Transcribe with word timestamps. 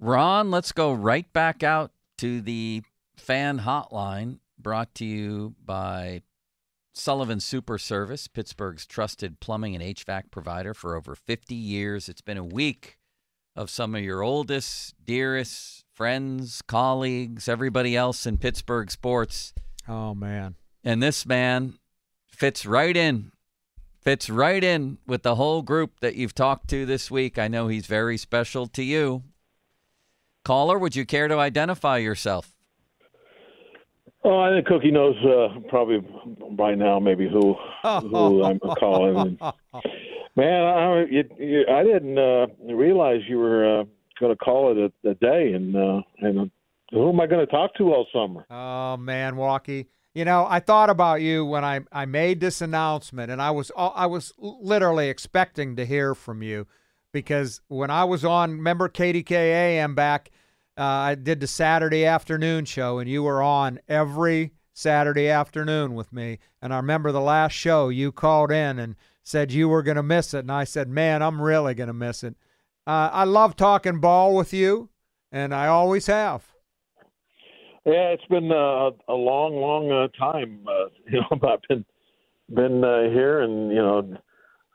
Ron, 0.00 0.50
let's 0.50 0.72
go 0.72 0.92
right 0.92 1.30
back 1.32 1.62
out 1.62 1.90
to 2.18 2.40
the 2.40 2.82
fan 3.16 3.60
hotline 3.60 4.38
brought 4.58 4.94
to 4.96 5.04
you 5.04 5.54
by 5.64 6.22
Sullivan 6.92 7.40
Super 7.40 7.78
Service, 7.78 8.28
Pittsburgh's 8.28 8.86
trusted 8.86 9.40
plumbing 9.40 9.74
and 9.74 9.82
HVAC 9.82 10.30
provider 10.30 10.74
for 10.74 10.96
over 10.96 11.14
50 11.14 11.54
years. 11.54 12.08
It's 12.08 12.20
been 12.20 12.38
a 12.38 12.44
week 12.44 12.98
of 13.56 13.70
some 13.70 13.94
of 13.94 14.02
your 14.02 14.22
oldest, 14.22 14.94
dearest 15.04 15.84
friends, 15.92 16.62
colleagues, 16.62 17.48
everybody 17.48 17.96
else 17.96 18.24
in 18.26 18.38
Pittsburgh 18.38 18.90
sports. 18.90 19.52
Oh, 19.88 20.14
man. 20.14 20.54
And 20.84 21.02
this 21.02 21.26
man 21.26 21.74
fits 22.28 22.64
right 22.64 22.96
in, 22.96 23.32
fits 24.00 24.30
right 24.30 24.62
in 24.62 24.98
with 25.08 25.24
the 25.24 25.34
whole 25.34 25.62
group 25.62 25.98
that 26.00 26.14
you've 26.14 26.34
talked 26.34 26.68
to 26.70 26.86
this 26.86 27.10
week. 27.10 27.36
I 27.36 27.48
know 27.48 27.66
he's 27.66 27.86
very 27.86 28.16
special 28.16 28.68
to 28.68 28.82
you. 28.84 29.24
Caller, 30.48 30.78
would 30.78 30.96
you 30.96 31.04
care 31.04 31.28
to 31.28 31.36
identify 31.36 31.98
yourself? 31.98 32.54
Oh, 34.24 34.40
I 34.40 34.48
think 34.50 34.66
Cookie 34.66 34.90
knows 34.90 35.14
uh, 35.22 35.60
probably 35.68 35.98
by 36.52 36.74
now 36.74 36.98
maybe 36.98 37.28
who 37.28 37.54
who 37.82 38.44
I'm 38.44 38.58
calling. 38.80 39.38
Man, 40.36 40.62
I, 40.64 41.04
you, 41.10 41.24
you, 41.38 41.66
I 41.70 41.82
didn't 41.82 42.18
uh, 42.18 42.46
realize 42.64 43.20
you 43.28 43.36
were 43.36 43.80
uh, 43.80 43.84
going 44.18 44.32
to 44.32 44.36
call 44.36 44.72
it 44.72 44.90
a, 45.04 45.10
a 45.10 45.14
day, 45.16 45.52
and 45.52 45.76
uh, 45.76 46.00
and 46.20 46.50
who 46.92 47.10
am 47.10 47.20
I 47.20 47.26
going 47.26 47.44
to 47.44 47.52
talk 47.52 47.74
to 47.74 47.92
all 47.92 48.06
summer? 48.10 48.46
Oh 48.48 48.96
man, 48.96 49.36
Walkie. 49.36 49.88
You 50.14 50.24
know, 50.24 50.46
I 50.48 50.60
thought 50.60 50.88
about 50.88 51.20
you 51.20 51.44
when 51.44 51.62
I 51.62 51.80
I 51.92 52.06
made 52.06 52.40
this 52.40 52.62
announcement, 52.62 53.30
and 53.30 53.42
I 53.42 53.50
was 53.50 53.70
I 53.76 54.06
was 54.06 54.32
literally 54.38 55.10
expecting 55.10 55.76
to 55.76 55.84
hear 55.84 56.14
from 56.14 56.42
you 56.42 56.66
because 57.12 57.60
when 57.68 57.90
I 57.90 58.04
was 58.04 58.24
on, 58.24 58.52
remember 58.52 58.88
KDKA 58.88 59.32
AM 59.32 59.94
back, 59.94 60.30
uh, 60.78 60.82
I 60.82 61.14
did 61.16 61.40
the 61.40 61.46
Saturday 61.46 62.04
afternoon 62.04 62.64
show, 62.64 62.98
and 62.98 63.10
you 63.10 63.24
were 63.24 63.42
on 63.42 63.80
every 63.88 64.52
Saturday 64.72 65.28
afternoon 65.28 65.94
with 65.94 66.12
me. 66.12 66.38
And 66.62 66.72
I 66.72 66.76
remember 66.76 67.10
the 67.10 67.20
last 67.20 67.52
show 67.52 67.88
you 67.88 68.12
called 68.12 68.52
in 68.52 68.78
and 68.78 68.94
said 69.24 69.50
you 69.50 69.68
were 69.68 69.82
going 69.82 69.96
to 69.96 70.02
miss 70.04 70.32
it, 70.34 70.40
and 70.40 70.52
I 70.52 70.64
said, 70.64 70.88
"Man, 70.88 71.20
I'm 71.22 71.42
really 71.42 71.74
going 71.74 71.88
to 71.88 71.92
miss 71.92 72.22
it." 72.22 72.36
Uh, 72.86 73.10
I 73.12 73.24
love 73.24 73.56
talking 73.56 73.98
ball 73.98 74.36
with 74.36 74.54
you, 74.54 74.88
and 75.32 75.52
I 75.52 75.66
always 75.66 76.06
have. 76.06 76.46
Yeah, 77.84 78.10
it's 78.10 78.24
been 78.26 78.52
uh, 78.52 78.90
a 79.08 79.14
long, 79.14 79.56
long 79.56 79.90
uh, 79.90 80.08
time. 80.16 80.64
Uh, 80.68 80.86
you 81.10 81.20
know, 81.20 81.48
I've 81.48 81.62
been 81.68 81.84
been 82.54 82.84
uh, 82.84 83.10
here, 83.10 83.40
and 83.42 83.70
you 83.70 83.82
know, 83.82 84.16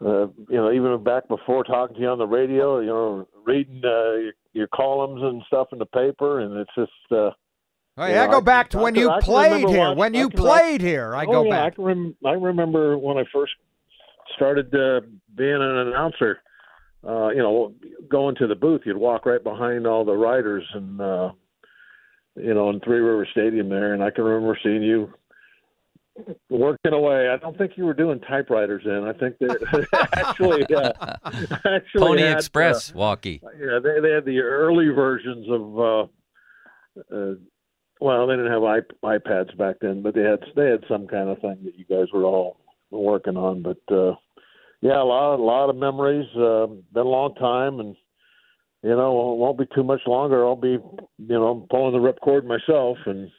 uh, 0.01 0.27
you 0.49 0.57
know, 0.57 0.71
even 0.71 1.01
back 1.03 1.27
before 1.27 1.63
talking 1.63 1.95
to 1.95 2.01
you 2.01 2.09
on 2.09 2.17
the 2.17 2.27
radio, 2.27 2.79
you 2.79 2.87
know, 2.87 3.27
reading 3.45 3.81
uh, 3.85 4.13
your, 4.15 4.33
your 4.53 4.67
columns 4.67 5.21
and 5.21 5.43
stuff 5.47 5.67
in 5.71 5.79
the 5.79 5.85
paper, 5.85 6.39
and 6.39 6.57
it's 6.57 6.71
just. 6.75 7.11
Uh, 7.11 7.31
Oh, 7.95 8.07
yeah, 8.07 8.23
I 8.23 8.27
go 8.27 8.41
back 8.41 8.71
to 8.71 8.79
when 8.79 8.95
you 8.95 9.11
played 9.21 9.69
here. 9.69 9.77
Watching, 9.77 9.97
when 9.99 10.13
you 10.15 10.27
played 10.27 10.81
here, 10.81 11.15
I 11.15 11.25
oh, 11.25 11.31
go 11.31 11.43
yeah, 11.43 11.51
back. 11.51 11.73
I, 11.73 11.75
can 11.75 11.83
rem- 11.83 12.15
I 12.25 12.31
remember 12.31 12.97
when 12.97 13.19
I 13.19 13.23
first 13.31 13.53
started 14.35 14.73
uh, 14.73 15.01
being 15.35 15.53
an 15.53 15.61
announcer. 15.61 16.39
Uh, 17.07 17.29
you 17.29 17.37
know, 17.37 17.71
going 18.09 18.35
to 18.37 18.47
the 18.47 18.55
booth, 18.55 18.81
you'd 18.85 18.97
walk 18.97 19.27
right 19.27 19.43
behind 19.43 19.85
all 19.85 20.05
the 20.05 20.13
writers, 20.13 20.63
and 20.73 20.99
uh, 20.99 21.31
you 22.35 22.53
know, 22.53 22.69
in 22.71 22.79
Three 22.79 22.99
River 22.99 23.27
Stadium 23.31 23.69
there, 23.69 23.93
and 23.93 24.01
I 24.01 24.09
can 24.09 24.23
remember 24.23 24.57
seeing 24.63 24.81
you 24.81 25.13
working 26.49 26.93
away. 26.93 27.29
I 27.29 27.37
don't 27.37 27.57
think 27.57 27.73
you 27.75 27.85
were 27.85 27.93
doing 27.93 28.19
typewriters 28.19 28.83
then. 28.85 29.03
I 29.03 29.13
think 29.13 29.37
they 29.39 29.47
actually, 30.13 30.63
uh, 30.75 30.91
actually 31.25 31.81
Pony 31.97 32.21
had, 32.21 32.37
Express, 32.37 32.91
uh, 32.91 32.93
Walkie. 32.97 33.41
yeah, 33.59 33.79
they 33.83 33.99
they 34.01 34.11
had 34.11 34.25
the 34.25 34.39
early 34.39 34.89
versions 34.89 35.47
of. 35.49 35.79
Uh, 35.79 36.03
uh, 37.15 37.33
well, 37.99 38.27
they 38.27 38.35
didn't 38.35 38.51
have 38.51 38.63
iP- 38.63 38.97
iPads 39.03 39.57
back 39.57 39.77
then, 39.81 40.01
but 40.01 40.13
they 40.13 40.21
had 40.21 40.39
they 40.55 40.69
had 40.69 40.83
some 40.89 41.07
kind 41.07 41.29
of 41.29 41.39
thing 41.39 41.57
that 41.63 41.77
you 41.77 41.85
guys 41.85 42.07
were 42.13 42.23
all 42.23 42.57
working 42.91 43.37
on. 43.37 43.63
But 43.63 43.81
uh, 43.93 44.15
yeah, 44.81 45.01
a 45.01 45.05
lot 45.05 45.35
a 45.35 45.43
lot 45.43 45.69
of 45.69 45.75
memories. 45.75 46.27
Uh, 46.35 46.67
been 46.91 47.05
a 47.05 47.09
long 47.09 47.33
time, 47.35 47.79
and 47.79 47.95
you 48.83 48.89
know, 48.89 49.33
it 49.33 49.37
won't 49.37 49.57
be 49.57 49.67
too 49.73 49.83
much 49.83 50.01
longer. 50.05 50.45
I'll 50.45 50.55
be 50.55 50.77
you 50.77 51.09
know 51.17 51.65
pulling 51.69 51.93
the 51.93 51.99
ripcord 51.99 52.45
myself, 52.45 52.97
and 53.05 53.29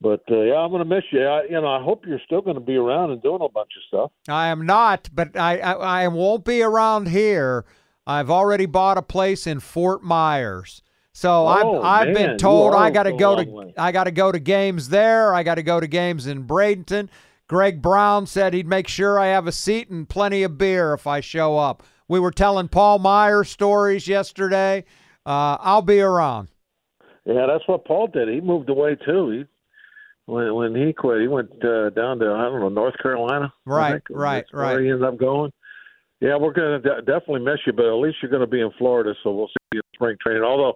but 0.00 0.22
uh, 0.30 0.40
yeah, 0.40 0.56
I'm 0.56 0.70
going 0.70 0.86
to 0.86 0.94
miss 0.94 1.04
you. 1.10 1.24
I, 1.24 1.44
you 1.44 1.60
know, 1.60 1.66
I 1.68 1.82
hope 1.82 2.04
you're 2.06 2.20
still 2.24 2.40
going 2.40 2.54
to 2.54 2.60
be 2.60 2.76
around 2.76 3.10
and 3.10 3.22
doing 3.22 3.42
a 3.42 3.48
bunch 3.48 3.70
of 3.76 3.82
stuff. 3.88 4.10
I 4.28 4.48
am 4.48 4.64
not, 4.66 5.08
but 5.12 5.36
I, 5.36 5.58
I 5.58 6.04
I 6.04 6.08
won't 6.08 6.44
be 6.44 6.62
around 6.62 7.08
here. 7.08 7.64
I've 8.06 8.30
already 8.30 8.66
bought 8.66 8.98
a 8.98 9.02
place 9.02 9.46
in 9.46 9.60
Fort 9.60 10.02
Myers. 10.02 10.82
So 11.12 11.46
Oh, 11.46 11.82
I've 11.82 12.08
I've 12.08 12.14
man, 12.14 12.28
been 12.30 12.38
told 12.38 12.74
I 12.74 12.90
got 12.90 13.02
to 13.04 13.12
go 13.12 13.36
to 13.36 13.48
way. 13.50 13.74
I 13.76 13.92
got 13.92 14.04
to 14.04 14.10
go 14.10 14.32
to 14.32 14.38
games 14.38 14.88
there. 14.88 15.34
I 15.34 15.42
got 15.42 15.56
to 15.56 15.62
go 15.62 15.80
to 15.80 15.86
games 15.86 16.26
in 16.26 16.44
Bradenton. 16.44 17.08
Greg 17.48 17.82
Brown 17.82 18.26
said 18.26 18.54
he'd 18.54 18.68
make 18.68 18.86
sure 18.86 19.18
I 19.18 19.26
have 19.26 19.46
a 19.48 19.52
seat 19.52 19.90
and 19.90 20.08
plenty 20.08 20.44
of 20.44 20.56
beer 20.56 20.94
if 20.94 21.06
I 21.06 21.20
show 21.20 21.58
up. 21.58 21.82
We 22.08 22.20
were 22.20 22.30
telling 22.30 22.68
Paul 22.68 23.00
Meyer 23.00 23.42
stories 23.44 24.06
yesterday. 24.08 24.84
Uh, 25.26 25.56
I'll 25.60 25.82
be 25.82 26.00
around. 26.00 26.48
Yeah, 27.24 27.46
that's 27.46 27.66
what 27.66 27.84
Paul 27.84 28.06
did. 28.06 28.28
He 28.28 28.40
moved 28.40 28.70
away 28.70 28.96
too. 29.04 29.30
He 29.30 29.44
when 30.30 30.54
when 30.54 30.74
he 30.74 30.92
quit, 30.92 31.20
he 31.20 31.28
went 31.28 31.50
uh, 31.64 31.90
down 31.90 32.18
to 32.20 32.26
I 32.32 32.42
don't 32.44 32.60
know 32.60 32.68
North 32.68 32.94
Carolina. 33.02 33.52
I 33.66 33.70
Right, 33.70 33.92
think. 33.92 34.04
right, 34.10 34.34
That's 34.40 34.52
where 34.52 34.62
right. 34.76 34.80
He 34.84 34.88
ended 34.90 35.04
up 35.04 35.18
going. 35.18 35.52
Yeah, 36.20 36.36
we're 36.36 36.52
going 36.52 36.82
to 36.82 36.88
de- 36.88 37.02
definitely 37.02 37.40
miss 37.40 37.60
you, 37.66 37.72
but 37.72 37.86
at 37.86 37.94
least 37.94 38.18
you're 38.22 38.30
going 38.30 38.42
to 38.42 38.46
be 38.46 38.60
in 38.60 38.70
Florida, 38.78 39.14
so 39.22 39.32
we'll 39.32 39.46
see 39.48 39.54
you 39.72 39.78
in 39.80 39.94
spring 39.94 40.16
training. 40.22 40.42
Although, 40.42 40.74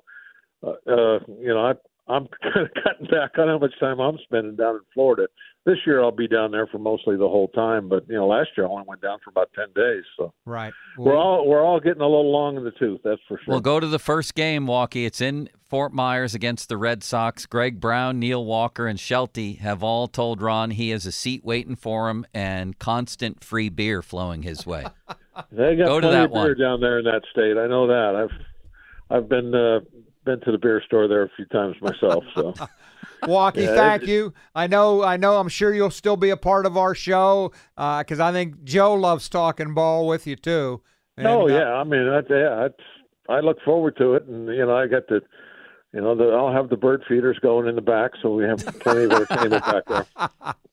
uh, 0.62 0.70
uh, 0.90 1.18
you 1.38 1.48
know, 1.48 1.66
I, 1.66 1.72
I'm 2.10 2.26
kind 2.42 2.66
of 2.66 2.70
cutting 2.82 3.06
back 3.10 3.32
on 3.38 3.48
how 3.48 3.58
much 3.58 3.78
time 3.78 4.00
I'm 4.00 4.16
spending 4.24 4.56
down 4.56 4.76
in 4.76 4.80
Florida. 4.94 5.26
This 5.66 5.76
year, 5.86 6.02
I'll 6.02 6.10
be 6.12 6.28
down 6.28 6.50
there 6.50 6.66
for 6.66 6.78
mostly 6.78 7.16
the 7.16 7.28
whole 7.28 7.48
time, 7.48 7.88
but 7.90 8.06
you 8.08 8.14
know, 8.16 8.26
last 8.26 8.50
year 8.56 8.66
I 8.66 8.70
only 8.70 8.84
went 8.86 9.00
down 9.02 9.18
for 9.22 9.28
about 9.30 9.50
ten 9.54 9.66
days. 9.74 10.04
So 10.16 10.32
Right. 10.46 10.72
we're 10.96 11.16
all 11.16 11.46
we're 11.46 11.62
all 11.62 11.80
getting 11.80 12.02
a 12.02 12.06
little 12.06 12.30
long 12.32 12.56
in 12.56 12.64
the 12.64 12.70
tooth. 12.72 13.00
That's 13.04 13.20
for 13.28 13.38
sure. 13.44 13.52
We'll 13.52 13.60
go 13.60 13.80
to 13.80 13.86
the 13.86 13.98
first 13.98 14.34
game, 14.34 14.66
Walkie. 14.66 15.04
It's 15.06 15.20
in 15.22 15.48
Fort 15.74 15.92
Myers 15.92 16.36
against 16.36 16.68
the 16.68 16.76
Red 16.76 17.02
Sox. 17.02 17.46
Greg 17.46 17.80
Brown, 17.80 18.20
Neil 18.20 18.44
Walker, 18.44 18.86
and 18.86 19.00
Shelty 19.00 19.54
have 19.54 19.82
all 19.82 20.06
told 20.06 20.40
Ron 20.40 20.70
he 20.70 20.90
has 20.90 21.04
a 21.04 21.10
seat 21.10 21.44
waiting 21.44 21.74
for 21.74 22.08
him 22.08 22.24
and 22.32 22.78
constant 22.78 23.42
free 23.42 23.70
beer 23.70 24.00
flowing 24.00 24.44
his 24.44 24.64
way. 24.64 24.84
They 25.50 25.74
got 25.74 25.86
Go 25.86 26.00
to 26.00 26.06
plenty 26.06 26.14
that 26.16 26.24
of 26.26 26.30
beer 26.32 26.40
one. 26.50 26.58
down 26.60 26.80
there 26.80 26.98
in 27.00 27.04
that 27.06 27.22
state. 27.32 27.58
I 27.58 27.66
know 27.66 27.88
that. 27.88 28.14
I've 28.14 28.30
I've 29.16 29.28
been 29.28 29.52
uh, 29.52 29.80
been 30.24 30.38
to 30.42 30.52
the 30.52 30.58
beer 30.58 30.80
store 30.86 31.08
there 31.08 31.24
a 31.24 31.28
few 31.34 31.44
times 31.46 31.74
myself. 31.82 32.22
So, 32.36 32.54
Walkie, 33.26 33.62
Yeah, 33.62 33.74
thank 33.74 34.04
it- 34.04 34.10
you. 34.10 34.32
I 34.54 34.68
know, 34.68 35.02
I 35.02 35.16
know. 35.16 35.38
I'm 35.40 35.48
sure 35.48 35.74
you'll 35.74 35.90
still 35.90 36.16
be 36.16 36.30
a 36.30 36.36
part 36.36 36.66
of 36.66 36.76
our 36.76 36.94
show 36.94 37.50
because 37.76 38.20
I 38.20 38.30
think 38.30 38.62
Joe 38.62 38.94
loves 38.94 39.28
talking 39.28 39.74
ball 39.74 40.06
with 40.06 40.24
you 40.24 40.36
too. 40.36 40.82
And, 41.16 41.26
oh 41.26 41.48
uh, 41.48 41.52
yeah, 41.52 41.72
I 41.72 41.82
mean, 41.82 42.06
that, 42.06 42.26
yeah, 42.30 42.68
that's, 42.68 42.80
I 43.28 43.40
look 43.40 43.60
forward 43.64 43.96
to 43.96 44.14
it, 44.14 44.26
and 44.26 44.46
you 44.46 44.64
know, 44.64 44.76
I 44.76 44.86
got 44.86 45.08
the, 45.08 45.20
you 45.94 46.00
know, 46.00 46.16
the, 46.16 46.24
I'll 46.24 46.52
have 46.52 46.68
the 46.68 46.76
bird 46.76 47.04
feeders 47.08 47.38
going 47.40 47.68
in 47.68 47.76
the 47.76 47.80
back, 47.80 48.10
so 48.20 48.34
we 48.34 48.44
have 48.44 48.58
plenty 48.80 49.04
of 49.04 49.12
entertainment 49.12 49.64
back 49.64 49.84
there. 49.86 50.54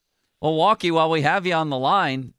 Well, 0.42 0.56
Walkie, 0.56 0.90
while 0.90 1.12
we 1.12 1.22
have 1.22 1.46
you 1.46 1.54
on 1.54 1.70
the 1.70 1.78
line, 1.78 2.34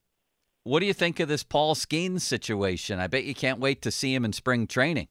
what 0.64 0.80
do 0.80 0.86
you 0.86 0.92
think 0.92 1.20
of 1.20 1.28
this 1.28 1.44
Paul 1.44 1.76
Skenes 1.76 2.22
situation? 2.22 2.98
I 2.98 3.06
bet 3.06 3.22
you 3.22 3.32
can't 3.32 3.60
wait 3.60 3.80
to 3.82 3.92
see 3.92 4.12
him 4.12 4.24
in 4.24 4.32
spring 4.32 4.66
training. 4.66 5.06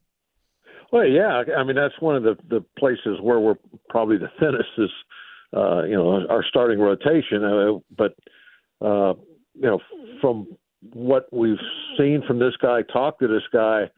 Well, 0.91 1.06
yeah, 1.06 1.41
I 1.57 1.63
mean 1.63 1.77
that's 1.77 1.94
one 2.01 2.18
of 2.18 2.23
the 2.23 2.35
the 2.50 2.65
places 2.77 3.18
where 3.21 3.39
we're 3.39 3.56
probably 3.88 4.17
the 4.17 4.29
thinnest 4.41 4.71
is, 4.77 4.89
uh, 5.56 5.83
you 5.83 5.95
know, 5.95 6.27
our 6.29 6.44
starting 6.44 6.79
rotation. 6.79 7.45
Uh, 7.45 7.79
but 7.97 8.13
uh, 8.85 9.13
you 9.53 9.69
know, 9.69 9.79
from 10.19 10.47
what 10.91 11.31
we've 11.31 11.56
seen 11.97 12.21
from 12.27 12.39
this 12.39 12.57
guy, 12.62 12.81
talk 12.81 13.19
to 13.19 13.27
this 13.29 13.47
guy, 13.53 13.89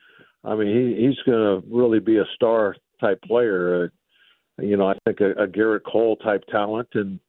I 0.44 0.54
mean, 0.54 0.68
he, 0.68 1.08
he's 1.08 1.18
going 1.26 1.40
to 1.64 1.68
really 1.76 2.00
be 2.00 2.18
a 2.18 2.26
star 2.36 2.76
type 3.04 3.22
player. 3.24 3.86
Uh, 3.86 4.64
you 4.64 4.78
know, 4.78 4.88
I 4.88 4.94
think 5.06 5.20
a, 5.22 5.32
a 5.44 5.48
Gerrit 5.48 5.82
Cole 5.92 6.16
type 6.18 6.44
talent, 6.52 6.90
and 6.94 7.20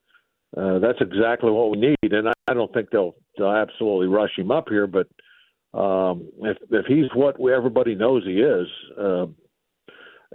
uh, 0.56 0.78
that's 0.78 1.00
exactly 1.00 1.50
what 1.50 1.70
we 1.70 1.78
need. 1.78 2.12
And 2.12 2.28
I, 2.28 2.32
I 2.48 2.54
don't 2.54 2.72
think 2.72 2.90
they'll 2.90 3.14
they'll 3.36 3.50
absolutely 3.50 4.06
rush 4.06 4.36
him 4.36 4.50
up 4.50 4.68
here, 4.68 4.86
but 4.86 5.06
um, 5.78 6.28
if 6.40 6.56
if 6.70 6.86
he's 6.86 7.06
what 7.14 7.40
we, 7.40 7.52
everybody 7.52 7.94
knows 7.94 8.24
he 8.24 8.40
is. 8.40 8.66
Uh, 8.98 9.26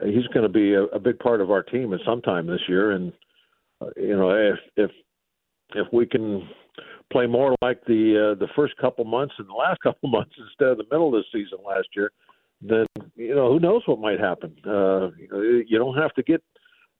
he's 0.06 0.28
going 0.28 0.44
to 0.44 0.50
be 0.50 0.74
a, 0.74 0.84
a 0.86 1.00
big 1.00 1.20
part 1.20 1.42
of 1.42 1.52
our 1.52 1.64
team 1.64 1.94
at 1.94 2.00
some 2.06 2.22
time 2.22 2.48
this 2.48 2.62
year. 2.68 2.92
And 2.92 3.12
uh, 3.82 3.90
you 3.98 4.16
know, 4.16 4.32
if 4.32 4.60
if 4.76 4.92
if 5.76 5.88
we 5.94 6.06
can 6.06 6.48
play 7.12 7.28
more 7.28 7.56
like 7.62 7.84
the 7.86 8.34
uh, 8.34 8.40
the 8.40 8.50
first 8.56 8.76
couple 8.78 9.06
months 9.06 9.34
and 9.38 9.48
the 9.48 9.54
last 9.54 9.80
couple 9.84 10.10
months 10.10 10.34
instead 10.38 10.70
of 10.70 10.78
the 10.78 10.86
middle 10.92 11.08
of 11.08 11.14
the 11.14 11.24
season 11.32 11.60
last 11.66 11.88
year, 11.96 12.12
then 12.62 12.86
you 13.16 13.36
know 13.36 13.52
who 13.52 13.60
knows 13.60 13.84
what 13.86 14.00
might 14.00 14.20
happen. 14.20 14.56
Uh, 14.66 15.10
you, 15.68 15.78
don't 15.78 15.98
have 15.98 16.14
to 16.14 16.24
get 16.24 16.44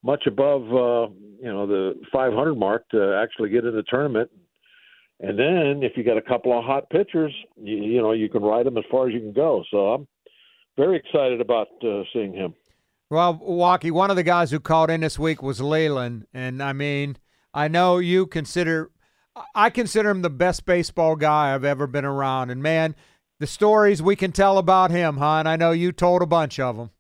much 0.04 0.26
above 0.28 0.64
uh, 0.64 1.12
you 1.42 1.52
know 1.52 1.68
the 1.68 1.94
500 2.12 2.56
mark 2.56 2.88
to 2.90 3.20
actually 3.22 3.50
get 3.50 3.66
in 3.66 3.76
the 3.76 3.84
tournament. 3.84 4.30
And 5.22 5.38
then 5.38 5.84
if 5.84 5.98
you 5.98 6.04
got 6.06 6.18
a 6.18 6.22
couple 6.22 6.58
of 6.58 6.64
hot 6.64 6.90
pitchers, 6.90 7.34
you, 7.58 7.78
you 7.78 8.02
know 8.02 8.14
you 8.14 8.30
can 8.30 8.42
ride 8.42 8.66
them 8.66 8.78
as 8.78 8.86
far 8.90 9.08
as 9.08 9.14
you 9.14 9.20
can 9.20 9.34
go. 9.34 9.64
So 9.70 9.94
I'm 9.94 10.08
very 10.78 10.98
excited 10.98 11.42
about 11.42 11.68
uh, 11.84 12.04
seeing 12.14 12.34
him. 12.34 12.54
Well, 13.10 13.40
Walkie, 13.42 13.92
one 13.92 14.12
of 14.12 14.18
the 14.18 14.24
guys 14.24 14.52
who 14.52 14.60
called 14.60 14.92
in 14.92 15.02
this 15.02 15.18
week 15.18 15.42
was 15.42 15.60
Leland, 15.60 16.28
and 16.32 16.62
I 16.62 16.74
mean, 16.74 17.18
I 17.54 17.68
know 17.68 17.98
you 17.98 18.28
consider, 18.28 18.92
I 19.56 19.72
consider 19.72 20.12
him 20.12 20.22
the 20.22 20.30
best 20.30 20.66
baseball 20.66 21.16
guy 21.16 21.56
I've 21.56 21.64
ever 21.64 21.88
been 21.88 22.06
around, 22.06 22.52
and 22.52 22.62
man, 22.62 22.96
the 23.40 23.48
stories 23.48 24.02
we 24.02 24.16
can 24.16 24.32
tell 24.32 24.58
about 24.58 24.92
him, 24.92 25.18
huh? 25.18 25.38
And 25.38 25.48
I 25.48 25.56
know 25.56 25.72
you 25.72 25.92
told 25.92 26.22
a 26.22 26.26
bunch 26.26 26.60
of 26.60 26.78
them. 26.78 26.92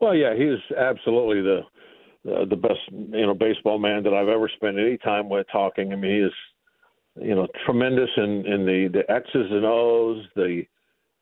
Well, 0.00 0.14
yeah, 0.14 0.34
he's 0.34 0.58
absolutely 0.76 1.42
the 1.42 1.60
the, 2.24 2.46
the 2.50 2.56
best 2.56 2.80
you 2.90 3.26
know 3.26 3.34
baseball 3.34 3.78
man 3.78 4.02
that 4.04 4.14
I've 4.14 4.28
ever 4.28 4.50
spent 4.56 4.78
any 4.78 4.98
time 4.98 5.28
with 5.28 5.46
talking. 5.52 5.92
I 5.92 5.96
mean, 5.96 6.10
he 6.10 6.20
is 6.20 7.26
you 7.26 7.34
know 7.34 7.46
tremendous 7.64 8.10
in 8.16 8.46
in 8.46 8.66
the 8.66 8.88
the 8.92 9.10
X's 9.12 9.50
and 9.50 9.64
O's, 9.64 10.24
the 10.34 10.62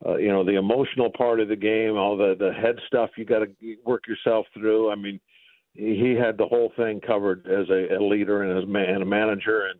uh, 0.05 0.15
you 0.15 0.29
know 0.29 0.43
the 0.43 0.57
emotional 0.57 1.11
part 1.15 1.39
of 1.39 1.47
the 1.47 1.55
game, 1.55 1.95
all 1.95 2.17
the 2.17 2.35
the 2.37 2.51
head 2.53 2.75
stuff 2.87 3.11
you 3.17 3.25
got 3.25 3.39
to 3.39 3.75
work 3.85 4.07
yourself 4.07 4.45
through. 4.53 4.91
I 4.91 4.95
mean, 4.95 5.19
he, 5.73 6.15
had 6.19 6.37
the 6.37 6.47
whole 6.47 6.71
thing 6.75 7.01
covered 7.05 7.45
as 7.47 7.69
a, 7.69 7.95
a 7.95 8.01
leader 8.03 8.43
and 8.43 8.63
as 8.63 8.67
man, 8.67 9.01
a 9.01 9.05
manager, 9.05 9.67
and 9.67 9.79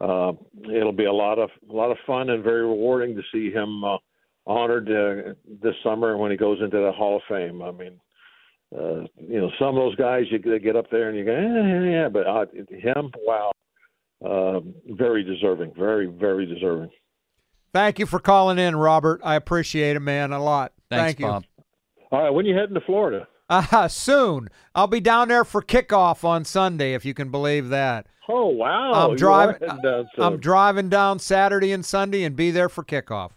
uh, 0.00 0.32
it'll 0.74 0.92
be 0.92 1.04
a 1.04 1.12
lot 1.12 1.38
of 1.38 1.50
a 1.68 1.72
lot 1.72 1.90
of 1.90 1.98
fun 2.06 2.30
and 2.30 2.42
very 2.42 2.62
rewarding 2.62 3.14
to 3.16 3.22
see 3.32 3.50
him 3.50 3.84
uh, 3.84 3.98
honored 4.46 4.88
uh, 4.88 5.34
this 5.62 5.74
summer 5.84 6.16
when 6.16 6.30
he 6.30 6.36
goes 6.36 6.58
into 6.60 6.78
the 6.78 6.92
Hall 6.92 7.16
of 7.16 7.22
Fame. 7.28 7.62
I 7.62 7.70
mean, 7.70 8.00
uh, 8.74 9.06
you 9.16 9.40
know, 9.40 9.50
some 9.58 9.68
of 9.68 9.74
those 9.74 9.96
guys 9.96 10.24
you 10.30 10.38
they 10.38 10.58
get 10.58 10.76
up 10.76 10.90
there 10.90 11.08
and 11.08 11.18
you 11.18 11.24
go, 11.24 11.32
eh, 11.32 11.40
yeah, 11.40 12.02
yeah, 12.02 12.08
but 12.08 12.26
uh, 12.26 12.46
him, 12.70 13.10
wow, 13.18 13.52
uh, 14.24 14.60
very 14.86 15.22
deserving, 15.22 15.72
very 15.76 16.06
very 16.06 16.46
deserving. 16.46 16.90
Thank 17.72 17.98
you 17.98 18.06
for 18.06 18.18
calling 18.18 18.58
in, 18.58 18.76
Robert. 18.76 19.20
I 19.22 19.36
appreciate 19.36 19.96
it, 19.96 20.00
man, 20.00 20.32
a 20.32 20.42
lot. 20.42 20.72
Thanks, 20.88 21.04
Thank 21.04 21.20
you. 21.20 21.26
Bob. 21.26 21.44
All 22.10 22.22
right, 22.22 22.30
when 22.30 22.46
you 22.46 22.56
heading 22.56 22.74
to 22.74 22.80
Florida? 22.80 23.28
Uh, 23.50 23.88
soon. 23.88 24.48
I'll 24.76 24.86
be 24.86 25.00
down 25.00 25.28
there 25.28 25.44
for 25.44 25.60
kickoff 25.60 26.22
on 26.22 26.44
Sunday, 26.44 26.94
if 26.94 27.04
you 27.04 27.14
can 27.14 27.30
believe 27.30 27.68
that. 27.70 28.06
Oh 28.28 28.46
wow, 28.46 28.92
I'm 28.92 29.16
driving. 29.16 29.68
down 29.82 30.06
I'm 30.16 30.38
driving 30.38 30.88
down 30.88 31.18
Saturday 31.18 31.72
and 31.72 31.84
Sunday 31.84 32.22
and 32.22 32.36
be 32.36 32.52
there 32.52 32.68
for 32.68 32.84
kickoff. 32.84 33.32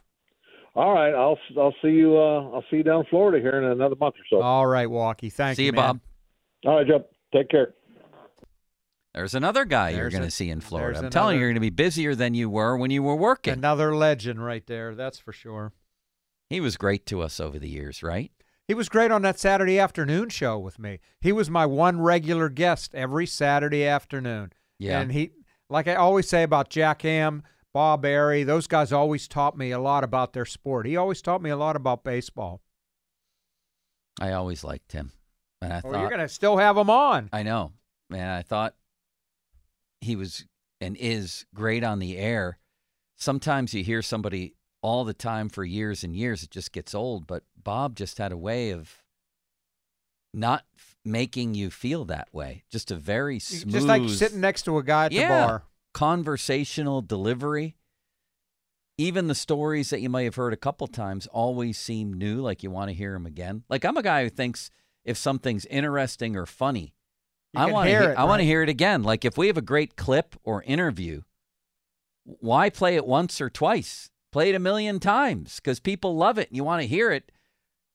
All 0.76 0.94
right, 0.94 1.16
I'll 1.16 1.40
I'll 1.58 1.74
see 1.82 1.90
you. 1.90 2.16
Uh, 2.16 2.52
I'll 2.52 2.64
see 2.70 2.78
you 2.78 2.84
down 2.84 3.00
in 3.00 3.06
Florida 3.08 3.40
here 3.40 3.58
in 3.58 3.64
another 3.64 3.96
month 3.96 4.16
or 4.16 4.26
so. 4.30 4.42
All 4.42 4.68
right, 4.68 4.90
Walkie. 4.90 5.32
Thank 5.32 5.58
See 5.58 5.66
you, 5.66 5.72
man. 5.72 5.82
Bob. 5.82 6.00
All 6.66 6.76
right, 6.78 6.88
Joe. 6.88 7.06
Take 7.34 7.50
care. 7.50 7.74
There's 9.16 9.36
another 9.36 9.66
guy 9.66 9.92
you're 9.92 10.10
going 10.10 10.24
to 10.24 10.32
see 10.32 10.50
in 10.50 10.60
Florida. 10.60 10.98
I'm 10.98 11.12
telling 11.12 11.36
you, 11.36 11.42
you're 11.42 11.50
going 11.50 11.56
to 11.56 11.62
be 11.62 11.70
busier 11.70 12.16
than 12.16 12.34
you 12.34 12.50
were 12.50 12.76
when 12.76 12.90
you 12.90 13.04
were 13.04 13.16
working. 13.16 13.54
Another 13.54 13.96
legend 13.96 14.44
right 14.44 14.66
there. 14.66 14.96
That's 14.96 15.20
for 15.20 15.32
sure. 15.32 15.72
He 16.50 16.60
was 16.60 16.78
great 16.78 17.06
to 17.08 17.22
us 17.22 17.40
over 17.40 17.60
the 17.60 17.70
years, 17.70 18.02
right? 18.02 18.32
He 18.74 18.76
was 18.76 18.90
great 18.90 19.12
on 19.12 19.22
that 19.22 19.38
Saturday 19.38 19.78
afternoon 19.78 20.30
show 20.30 20.58
with 20.58 20.80
me. 20.80 20.98
He 21.22 21.32
was 21.32 21.48
my 21.48 21.64
one 21.64 22.02
regular 22.02 22.50
guest 22.50 22.96
every 22.96 23.28
Saturday 23.28 23.86
afternoon. 23.86 24.52
Yeah. 24.80 25.00
And 25.00 25.12
he, 25.12 25.30
like 25.70 25.88
I 25.88 25.94
always 25.94 26.28
say 26.28 26.42
about 26.42 26.72
Jack 26.72 27.04
Ham, 27.04 27.44
Bob 27.72 28.02
Errey, 28.04 28.44
those 28.44 28.66
guys 28.66 28.92
always 28.92 29.28
taught 29.28 29.56
me 29.56 29.70
a 29.70 29.78
lot 29.78 30.04
about 30.04 30.34
their 30.34 30.48
sport. 30.48 30.88
He 30.88 30.98
always 30.98 31.22
taught 31.22 31.40
me 31.44 31.52
a 31.52 31.56
lot 31.56 31.76
about 31.76 32.04
baseball. 32.04 32.62
I 34.20 34.32
always 34.32 34.64
liked 34.64 34.92
him. 34.92 35.12
And 35.62 35.72
I 35.72 35.78
Oh, 35.78 35.92
thought 35.92 36.00
you're 36.00 36.10
going 36.10 36.22
to 36.22 36.28
still 36.28 36.58
have 36.58 36.76
him 36.76 36.90
on. 36.90 37.30
I 37.32 37.44
know, 37.44 37.74
man. 38.10 38.28
I 38.28 38.42
thought 38.42 38.74
he 40.02 40.16
was 40.16 40.48
and 40.82 40.98
is 40.98 41.46
great 41.54 41.84
on 41.84 42.00
the 42.00 42.18
air. 42.18 42.58
Sometimes 43.18 43.76
you 43.76 43.84
hear 43.84 44.02
somebody 44.02 44.56
all 44.84 45.04
the 45.04 45.14
time 45.14 45.50
for 45.50 45.64
years 45.64 46.04
and 46.04 46.16
years, 46.16 46.44
it 46.44 46.52
just 46.52 46.72
gets 46.72 46.94
old. 46.94 47.26
But 47.26 47.44
Bob 47.58 47.96
just 47.96 48.20
had 48.20 48.32
a 48.32 48.38
way 48.38 48.70
of 48.72 49.02
not 50.34 50.66
f- 50.78 50.96
making 51.06 51.56
you 51.56 51.72
feel 51.72 52.06
that 52.06 52.28
way. 52.32 52.64
Just 52.70 52.92
a 52.92 52.96
very 52.96 53.40
smooth, 53.40 53.74
Just 53.74 53.88
like 53.88 54.08
sitting 54.10 54.42
next 54.42 54.64
to 54.64 54.78
a 54.78 54.84
guy 54.84 55.06
at 55.06 55.12
yeah, 55.12 55.22
the 55.22 55.28
bar. 55.48 55.64
conversational 55.94 57.02
delivery. 57.02 57.76
Even 59.00 59.28
the 59.28 59.34
stories 59.36 59.90
that 59.90 60.02
you 60.02 60.10
might 60.10 60.24
have 60.24 60.36
heard 60.36 60.54
a 60.54 60.58
couple 60.58 60.86
times 60.86 61.26
always 61.28 61.80
seem 61.80 62.14
new, 62.14 62.42
like 62.42 62.62
you 62.62 62.70
want 62.70 62.90
to 62.90 62.94
hear 62.94 63.14
them 63.14 63.26
again. 63.26 63.64
Like 63.68 63.86
I'm 63.86 63.98
a 63.98 64.04
guy 64.04 64.24
who 64.24 64.30
thinks 64.30 64.70
if 65.04 65.18
something's 65.18 65.66
interesting 65.66 66.36
or 66.36 66.46
funny, 66.46 66.94
You 67.54 67.62
I 67.62 67.72
want 67.72 67.88
to 67.88 67.90
hear 67.90 68.02
hear, 68.02 68.12
it, 68.12 68.18
I 68.20 68.26
want 68.26 68.42
to 68.42 68.46
hear 68.46 68.62
it 68.62 68.70
again. 68.70 69.02
Like 69.02 69.26
if 69.26 69.36
we 69.38 69.48
have 69.48 69.58
a 69.58 69.64
great 69.64 69.96
clip 69.96 70.36
or 70.44 70.62
interview, 70.64 71.24
why 72.24 72.70
play 72.70 72.96
it 72.96 73.08
once 73.08 73.42
or 73.42 73.50
twice? 73.50 74.12
Play 74.34 74.50
it 74.50 74.56
a 74.56 74.60
million 74.60 75.00
times 75.00 75.58
because 75.58 75.80
people 75.80 76.16
love 76.16 76.40
it 76.40 76.50
and 76.50 76.58
you 76.58 76.64
want 76.64 76.82
to 76.82 76.88
hear 76.88 77.12
it. 77.12 77.32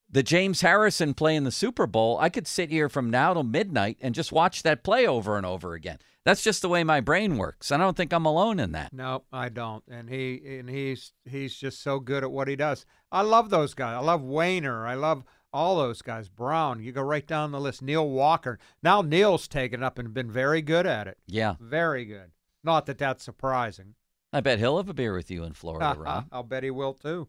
The 0.09 0.23
James 0.23 0.61
Harrison 0.61 1.13
play 1.13 1.35
in 1.35 1.43
the 1.43 1.51
Super 1.51 1.85
Bowl, 1.85 2.17
I 2.17 2.29
could 2.29 2.47
sit 2.47 2.71
here 2.71 2.87
from 2.87 3.11
now 3.11 3.33
till 3.33 3.43
midnight 3.43 3.97
and 3.99 4.15
just 4.15 4.31
watch 4.31 4.63
that 4.63 4.81
play 4.81 5.05
over 5.05 5.35
and 5.35 5.45
over 5.45 5.73
again. 5.73 5.99
That's 6.23 6.41
just 6.41 6.61
the 6.61 6.69
way 6.69 6.85
my 6.85 7.01
brain 7.01 7.37
works. 7.37 7.73
I 7.73 7.77
don't 7.77 7.97
think 7.97 8.13
I'm 8.13 8.25
alone 8.25 8.57
in 8.57 8.71
that. 8.71 8.93
No, 8.93 9.25
I 9.33 9.49
don't. 9.49 9.83
And 9.89 10.09
he 10.09 10.41
and 10.59 10.69
he's 10.69 11.11
he's 11.25 11.57
just 11.57 11.83
so 11.83 11.99
good 11.99 12.23
at 12.23 12.31
what 12.31 12.47
he 12.47 12.55
does. 12.55 12.85
I 13.11 13.21
love 13.21 13.49
those 13.49 13.73
guys. 13.73 13.95
I 13.95 13.99
love 13.99 14.21
Wayner. 14.21 14.87
I 14.87 14.93
love 14.93 15.25
all 15.51 15.75
those 15.75 16.01
guys. 16.01 16.29
Brown. 16.29 16.81
You 16.81 16.93
go 16.93 17.01
right 17.01 17.27
down 17.27 17.51
the 17.51 17.59
list. 17.59 17.81
Neil 17.81 18.07
Walker. 18.07 18.59
Now 18.81 19.01
Neil's 19.01 19.49
taken 19.49 19.83
up 19.83 19.99
and 19.99 20.13
been 20.13 20.31
very 20.31 20.61
good 20.61 20.87
at 20.87 21.05
it. 21.07 21.17
Yeah. 21.27 21.55
Very 21.59 22.05
good. 22.05 22.31
Not 22.63 22.85
that 22.85 22.97
that's 22.97 23.25
surprising. 23.25 23.95
I 24.31 24.41
bet 24.41 24.59
he'll 24.59 24.77
have 24.77 24.89
a 24.89 24.93
beer 24.93 25.13
with 25.15 25.31
you 25.31 25.43
in 25.43 25.53
Florida, 25.53 25.95
Ron. 25.99 26.27
I'll 26.31 26.43
bet 26.43 26.63
he 26.63 26.71
will 26.71 26.93
too. 26.93 27.27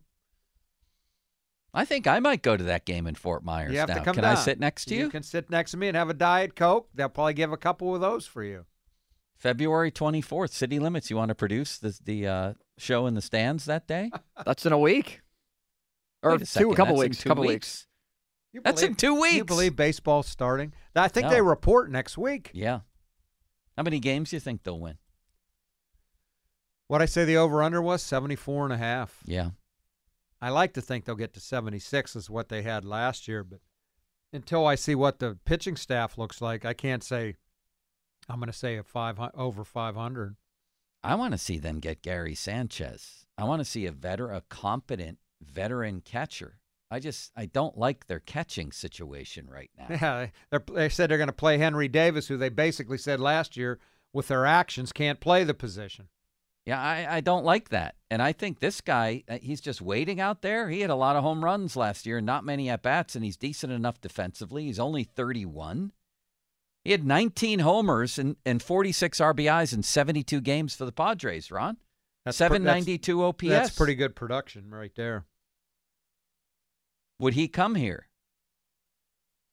I 1.72 1.84
think 1.84 2.06
I 2.06 2.18
might 2.18 2.42
go 2.42 2.56
to 2.56 2.64
that 2.64 2.84
game 2.84 3.06
in 3.06 3.14
Fort 3.14 3.44
Myers 3.44 3.72
You 3.72 3.78
have 3.78 3.88
now. 3.88 3.94
to 3.98 4.04
come 4.04 4.14
Can 4.14 4.22
down. 4.24 4.36
I 4.36 4.40
sit 4.40 4.58
next 4.58 4.86
to 4.86 4.94
you? 4.94 5.04
You 5.04 5.08
can 5.10 5.22
sit 5.22 5.50
next 5.50 5.70
to 5.70 5.76
me 5.76 5.86
and 5.88 5.96
have 5.96 6.10
a 6.10 6.14
diet 6.14 6.56
coke. 6.56 6.88
They'll 6.94 7.08
probably 7.08 7.34
give 7.34 7.52
a 7.52 7.56
couple 7.56 7.94
of 7.94 8.00
those 8.00 8.26
for 8.26 8.42
you. 8.42 8.66
February 9.36 9.90
24th, 9.92 10.50
City 10.50 10.78
Limits. 10.80 11.10
You 11.10 11.16
want 11.16 11.28
to 11.28 11.34
produce 11.34 11.78
the, 11.78 11.96
the 12.04 12.26
uh, 12.26 12.52
show 12.76 13.06
in 13.06 13.14
the 13.14 13.22
stands 13.22 13.66
that 13.66 13.86
day? 13.86 14.10
That's 14.44 14.66
in 14.66 14.72
a 14.72 14.78
week. 14.78 15.20
Or 16.22 16.34
a 16.34 16.38
two, 16.40 16.44
second, 16.44 16.72
a 16.72 16.76
couple 16.76 16.96
that's 16.96 17.04
weeks. 17.08 17.18
two 17.22 17.28
couple 17.28 17.42
weeks? 17.44 17.52
weeks. 17.52 17.86
You 18.52 18.60
That's 18.62 18.82
in 18.82 18.94
two 18.96 19.18
weeks. 19.18 19.36
You 19.36 19.44
believe 19.44 19.74
baseball's 19.76 20.26
starting? 20.26 20.74
I 20.94 21.08
think 21.08 21.24
No. 21.28 21.30
they 21.30 21.40
report 21.40 21.90
next 21.90 22.18
week. 22.18 22.50
Yeah. 22.52 22.80
How 23.78 23.84
many 23.84 24.00
games 24.00 24.30
do 24.30 24.36
you 24.36 24.40
think 24.40 24.64
they'll 24.64 24.78
win? 24.78 24.98
What 26.90 27.00
I 27.00 27.06
say 27.06 27.24
the 27.24 27.36
over 27.36 27.62
under 27.62 27.80
was 27.80 28.02
74 28.02 28.64
and 28.64 28.72
a 28.72 28.76
half. 28.76 29.20
Yeah. 29.24 29.50
I 30.42 30.48
like 30.48 30.72
to 30.72 30.80
think 30.80 31.04
they'll 31.04 31.14
get 31.14 31.32
to 31.34 31.40
76 31.40 32.16
is 32.16 32.28
what 32.28 32.48
they 32.48 32.62
had 32.62 32.84
last 32.84 33.28
year, 33.28 33.44
but 33.44 33.60
until 34.32 34.66
I 34.66 34.74
see 34.74 34.96
what 34.96 35.20
the 35.20 35.38
pitching 35.44 35.76
staff 35.76 36.18
looks 36.18 36.40
like, 36.40 36.64
I 36.64 36.72
can't 36.72 37.04
say. 37.04 37.36
I'm 38.28 38.40
going 38.40 38.50
to 38.50 38.58
say 38.58 38.76
a 38.76 38.82
five 38.82 39.20
over 39.34 39.62
500. 39.62 40.34
I 41.04 41.14
want 41.14 41.30
to 41.30 41.38
see 41.38 41.58
them 41.58 41.78
get 41.78 42.02
Gary 42.02 42.34
Sanchez. 42.34 43.24
I 43.38 43.44
want 43.44 43.60
to 43.60 43.64
see 43.64 43.86
a 43.86 43.92
veteran, 43.92 44.34
a 44.34 44.40
competent 44.48 45.18
veteran 45.40 46.00
catcher. 46.00 46.58
I 46.90 46.98
just 46.98 47.30
I 47.36 47.46
don't 47.46 47.78
like 47.78 48.08
their 48.08 48.18
catching 48.18 48.72
situation 48.72 49.48
right 49.48 49.70
now. 49.78 49.86
Yeah, 49.90 50.26
they're, 50.50 50.64
they 50.74 50.88
said 50.88 51.08
they're 51.08 51.18
going 51.18 51.28
to 51.28 51.32
play 51.32 51.58
Henry 51.58 51.86
Davis, 51.86 52.26
who 52.26 52.36
they 52.36 52.48
basically 52.48 52.98
said 52.98 53.20
last 53.20 53.56
year 53.56 53.78
with 54.12 54.26
their 54.26 54.44
actions 54.44 54.90
can't 54.90 55.20
play 55.20 55.44
the 55.44 55.54
position. 55.54 56.08
Yeah, 56.66 56.80
I, 56.80 57.16
I 57.16 57.20
don't 57.20 57.44
like 57.44 57.70
that. 57.70 57.96
And 58.10 58.20
I 58.20 58.32
think 58.32 58.60
this 58.60 58.80
guy, 58.80 59.24
uh, 59.28 59.38
he's 59.40 59.60
just 59.60 59.80
waiting 59.80 60.20
out 60.20 60.42
there. 60.42 60.68
He 60.68 60.80
had 60.80 60.90
a 60.90 60.94
lot 60.94 61.16
of 61.16 61.22
home 61.22 61.44
runs 61.44 61.74
last 61.74 62.06
year, 62.06 62.20
not 62.20 62.44
many 62.44 62.68
at 62.68 62.82
bats, 62.82 63.14
and 63.16 63.24
he's 63.24 63.36
decent 63.36 63.72
enough 63.72 64.00
defensively. 64.00 64.64
He's 64.64 64.78
only 64.78 65.04
31. 65.04 65.92
He 66.84 66.92
had 66.92 67.04
19 67.04 67.60
homers 67.60 68.18
and, 68.18 68.36
and 68.44 68.62
46 68.62 69.18
RBIs 69.18 69.74
in 69.74 69.82
72 69.82 70.40
games 70.40 70.74
for 70.74 70.84
the 70.84 70.92
Padres, 70.92 71.50
Ron. 71.50 71.76
That's 72.24 72.36
pr- 72.36 72.44
792 72.44 73.16
that's, 73.16 73.28
OPS. 73.28 73.48
That's 73.48 73.76
pretty 73.76 73.94
good 73.94 74.14
production 74.14 74.70
right 74.70 74.94
there. 74.94 75.24
Would 77.18 77.34
he 77.34 77.48
come 77.48 77.74
here? 77.74 78.08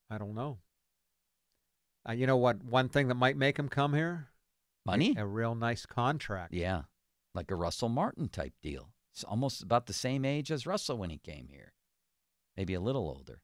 I 0.10 0.18
don't 0.18 0.36
know. 0.36 0.60
Uh, 2.08 2.14
you 2.14 2.28
know 2.28 2.38
what? 2.38 2.64
One 2.64 2.88
thing 2.88 3.10
that 3.10 3.16
might 3.16 3.36
make 3.36 3.60
him 3.60 3.68
come 3.68 3.94
here? 3.94 4.30
Money? 4.86 5.16
A 5.18 5.26
real 5.26 5.54
nice 5.54 5.86
contract. 5.86 6.54
Yeah, 6.54 6.84
like 7.38 7.52
a 7.52 7.56
Russell 7.56 7.88
Martin 7.88 8.28
type 8.28 8.54
deal. 8.62 8.90
It's 9.14 9.24
almost 9.24 9.62
about 9.64 9.86
the 9.86 9.94
same 9.94 10.26
age 10.26 10.52
as 10.52 10.66
Russell 10.66 10.98
when 10.98 11.12
he 11.12 11.20
came 11.20 11.48
here, 11.50 11.72
maybe 12.58 12.74
a 12.74 12.82
little 12.82 13.08
older. 13.08 13.42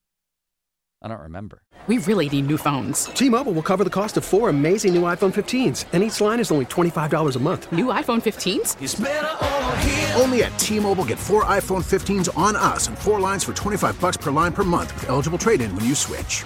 I 1.01 1.07
don't 1.09 1.19
remember. 1.19 1.61
We 1.87 1.97
really 1.99 2.29
need 2.29 2.47
new 2.47 2.57
phones. 2.57 3.05
T-Mobile 3.05 3.51
will 3.51 3.61
cover 3.61 3.83
the 3.83 3.89
cost 3.89 4.15
of 4.17 4.23
four 4.23 4.49
amazing 4.49 4.93
new 4.95 5.01
iPhone 5.01 5.33
15s, 5.33 5.85
and 5.91 6.01
each 6.01 6.19
line 6.21 6.39
is 6.39 6.49
only 6.49 6.65
$25 6.65 7.35
a 7.35 7.39
month. 7.39 7.71
New 7.71 7.87
iPhone 7.87 8.21
15s? 8.21 10.19
Only 10.19 10.43
at 10.43 10.57
T-Mobile 10.57 11.05
get 11.05 11.19
four 11.19 11.43
iPhone 11.43 11.83
15s 11.83 12.35
on 12.37 12.55
us 12.55 12.87
and 12.87 12.97
four 12.97 13.19
lines 13.19 13.43
for 13.43 13.53
25 13.53 13.99
bucks 13.99 14.17
per 14.17 14.31
line 14.31 14.53
per 14.53 14.63
month 14.63 14.93
with 14.95 15.09
eligible 15.09 15.37
trade-in 15.37 15.75
when 15.75 15.85
you 15.85 15.93
switch. 15.93 16.45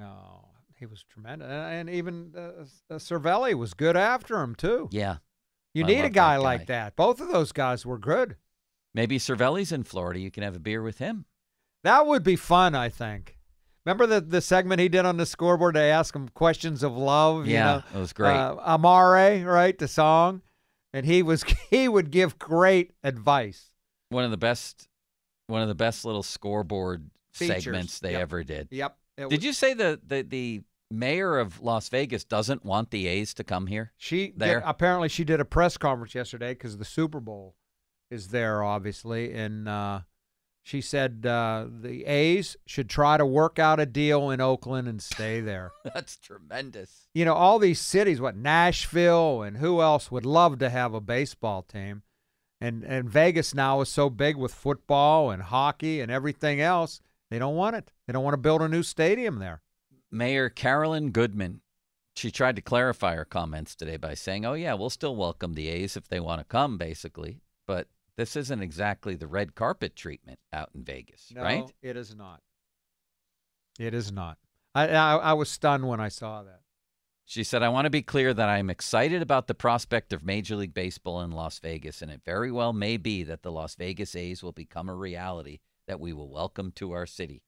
Oh, 0.00 0.44
he 0.78 0.86
was 0.86 1.04
tremendous. 1.04 1.48
And 1.48 1.88
even 1.90 2.32
uh, 2.36 2.94
uh, 2.94 2.98
Cervelli 2.98 3.54
was 3.54 3.74
good 3.74 3.96
after 3.96 4.40
him, 4.40 4.54
too. 4.54 4.88
Yeah. 4.90 5.16
You 5.72 5.84
I 5.84 5.88
need 5.88 6.04
a 6.04 6.10
guy 6.10 6.36
that 6.36 6.42
like 6.42 6.66
that. 6.66 6.96
Both 6.96 7.20
of 7.20 7.28
those 7.28 7.52
guys 7.52 7.84
were 7.84 7.98
good. 7.98 8.36
Maybe 8.94 9.18
Cervelli's 9.18 9.72
in 9.72 9.82
Florida. 9.84 10.20
You 10.20 10.30
can 10.30 10.42
have 10.44 10.54
a 10.54 10.60
beer 10.60 10.82
with 10.82 10.98
him. 10.98 11.24
That 11.82 12.06
would 12.06 12.22
be 12.22 12.36
fun, 12.36 12.74
I 12.74 12.88
think. 12.88 13.36
Remember 13.84 14.06
the, 14.06 14.20
the 14.20 14.40
segment 14.40 14.80
he 14.80 14.88
did 14.88 15.04
on 15.04 15.16
the 15.16 15.26
scoreboard? 15.26 15.74
They 15.74 15.90
ask 15.90 16.14
him 16.14 16.28
questions 16.30 16.82
of 16.82 16.96
love. 16.96 17.46
you 17.46 17.54
Yeah, 17.54 17.64
know? 17.92 17.98
it 17.98 18.00
was 18.00 18.12
great. 18.12 18.34
Uh, 18.36 18.56
Amare, 18.64 19.44
right? 19.44 19.76
The 19.76 19.88
song, 19.88 20.40
and 20.94 21.04
he 21.04 21.22
was 21.22 21.44
he 21.70 21.86
would 21.88 22.10
give 22.10 22.38
great 22.38 22.92
advice. 23.02 23.70
One 24.08 24.24
of 24.24 24.30
the 24.30 24.36
best, 24.38 24.88
one 25.48 25.60
of 25.60 25.68
the 25.68 25.74
best 25.74 26.04
little 26.06 26.22
scoreboard 26.22 27.10
Features. 27.34 27.64
segments 27.64 27.98
they 27.98 28.12
Yep. 28.12 28.20
ever 28.22 28.44
did. 28.44 28.68
Yep. 28.70 28.96
It 29.16 29.28
Did 29.30 29.38
was- 29.38 29.44
you 29.44 29.52
say 29.52 29.74
the, 29.74 30.00
the 30.06 30.22
the 30.22 30.62
mayor 30.90 31.38
of 31.38 31.60
Las 31.60 31.88
Vegas 31.88 32.24
doesn't 32.24 32.64
want 32.64 32.90
the 32.90 33.06
A's 33.06 33.34
to 33.34 33.44
come 33.44 33.66
here? 33.66 33.92
She 33.96 34.28
did- 34.28 34.38
there? 34.38 34.62
apparently 34.64 35.08
she 35.08 35.24
did 35.24 35.40
a 35.40 35.44
press 35.44 35.76
conference 35.76 36.14
yesterday 36.14 36.52
because 36.54 36.76
the 36.78 36.84
Super 36.84 37.20
Bowl 37.20 37.54
is 38.10 38.28
there, 38.28 38.62
obviously, 38.62 39.32
and 39.32 39.68
uh, 39.68 40.00
she 40.62 40.80
said 40.80 41.24
uh, 41.26 41.66
the 41.68 42.04
A's 42.04 42.56
should 42.66 42.88
try 42.88 43.16
to 43.16 43.26
work 43.26 43.58
out 43.58 43.80
a 43.80 43.86
deal 43.86 44.30
in 44.30 44.40
Oakland 44.40 44.86
and 44.88 45.02
stay 45.02 45.40
there. 45.40 45.72
That's 45.94 46.16
tremendous. 46.16 47.08
you 47.14 47.24
know, 47.24 47.34
all 47.34 47.58
these 47.58 47.80
cities, 47.80 48.20
what 48.20 48.36
Nashville 48.36 49.42
and 49.42 49.56
who 49.56 49.80
else 49.80 50.10
would 50.10 50.26
love 50.26 50.58
to 50.58 50.70
have 50.70 50.94
a 50.94 51.00
baseball 51.00 51.62
team, 51.62 52.02
and 52.60 52.84
and 52.84 53.08
Vegas 53.08 53.54
now 53.54 53.80
is 53.80 53.88
so 53.88 54.08
big 54.10 54.36
with 54.36 54.54
football 54.54 55.30
and 55.30 55.42
hockey 55.42 56.00
and 56.00 56.10
everything 56.12 56.60
else, 56.60 57.00
they 57.30 57.38
don't 57.38 57.56
want 57.56 57.76
it. 57.76 57.90
They 58.06 58.12
don't 58.12 58.24
want 58.24 58.34
to 58.34 58.38
build 58.38 58.62
a 58.62 58.68
new 58.68 58.82
stadium 58.82 59.38
there. 59.38 59.62
Mayor 60.10 60.48
Carolyn 60.48 61.10
Goodman, 61.10 61.60
she 62.14 62.30
tried 62.30 62.56
to 62.56 62.62
clarify 62.62 63.16
her 63.16 63.24
comments 63.24 63.74
today 63.74 63.96
by 63.96 64.14
saying, 64.14 64.44
"Oh 64.44 64.54
yeah, 64.54 64.74
we'll 64.74 64.90
still 64.90 65.16
welcome 65.16 65.54
the 65.54 65.68
A's 65.68 65.96
if 65.96 66.06
they 66.08 66.20
want 66.20 66.40
to 66.40 66.44
come, 66.44 66.78
basically." 66.78 67.40
But 67.66 67.88
this 68.16 68.36
isn't 68.36 68.62
exactly 68.62 69.16
the 69.16 69.26
red 69.26 69.54
carpet 69.54 69.96
treatment 69.96 70.38
out 70.52 70.70
in 70.74 70.84
Vegas, 70.84 71.32
No, 71.34 71.42
right? 71.42 71.72
it 71.82 71.96
is 71.96 72.14
not. 72.14 72.40
It 73.78 73.92
is 73.94 74.12
not. 74.12 74.38
I, 74.74 74.88
I 74.88 75.16
I 75.16 75.32
was 75.32 75.50
stunned 75.50 75.88
when 75.88 76.00
I 76.00 76.08
saw 76.08 76.42
that. 76.44 76.60
She 77.26 77.42
said, 77.42 77.62
I 77.62 77.70
want 77.70 77.86
to 77.86 77.90
be 77.90 78.02
clear 78.02 78.34
that 78.34 78.50
I'm 78.50 78.68
excited 78.68 79.22
about 79.22 79.46
the 79.46 79.54
prospect 79.54 80.12
of 80.12 80.22
Major 80.26 80.56
League 80.56 80.74
Baseball 80.74 81.22
in 81.22 81.30
Las 81.30 81.58
Vegas, 81.58 82.02
and 82.02 82.10
it 82.10 82.20
very 82.22 82.52
well 82.52 82.74
may 82.74 82.98
be 82.98 83.22
that 83.24 83.42
the 83.42 83.50
Las 83.50 83.76
Vegas 83.76 84.14
A's 84.14 84.42
will 84.42 84.52
become 84.52 84.90
a 84.90 84.94
reality 84.94 85.60
that 85.86 86.00
we 86.00 86.12
will 86.12 86.28
welcome 86.30 86.72
to 86.72 86.92
our 86.92 87.06
city. 87.06 87.42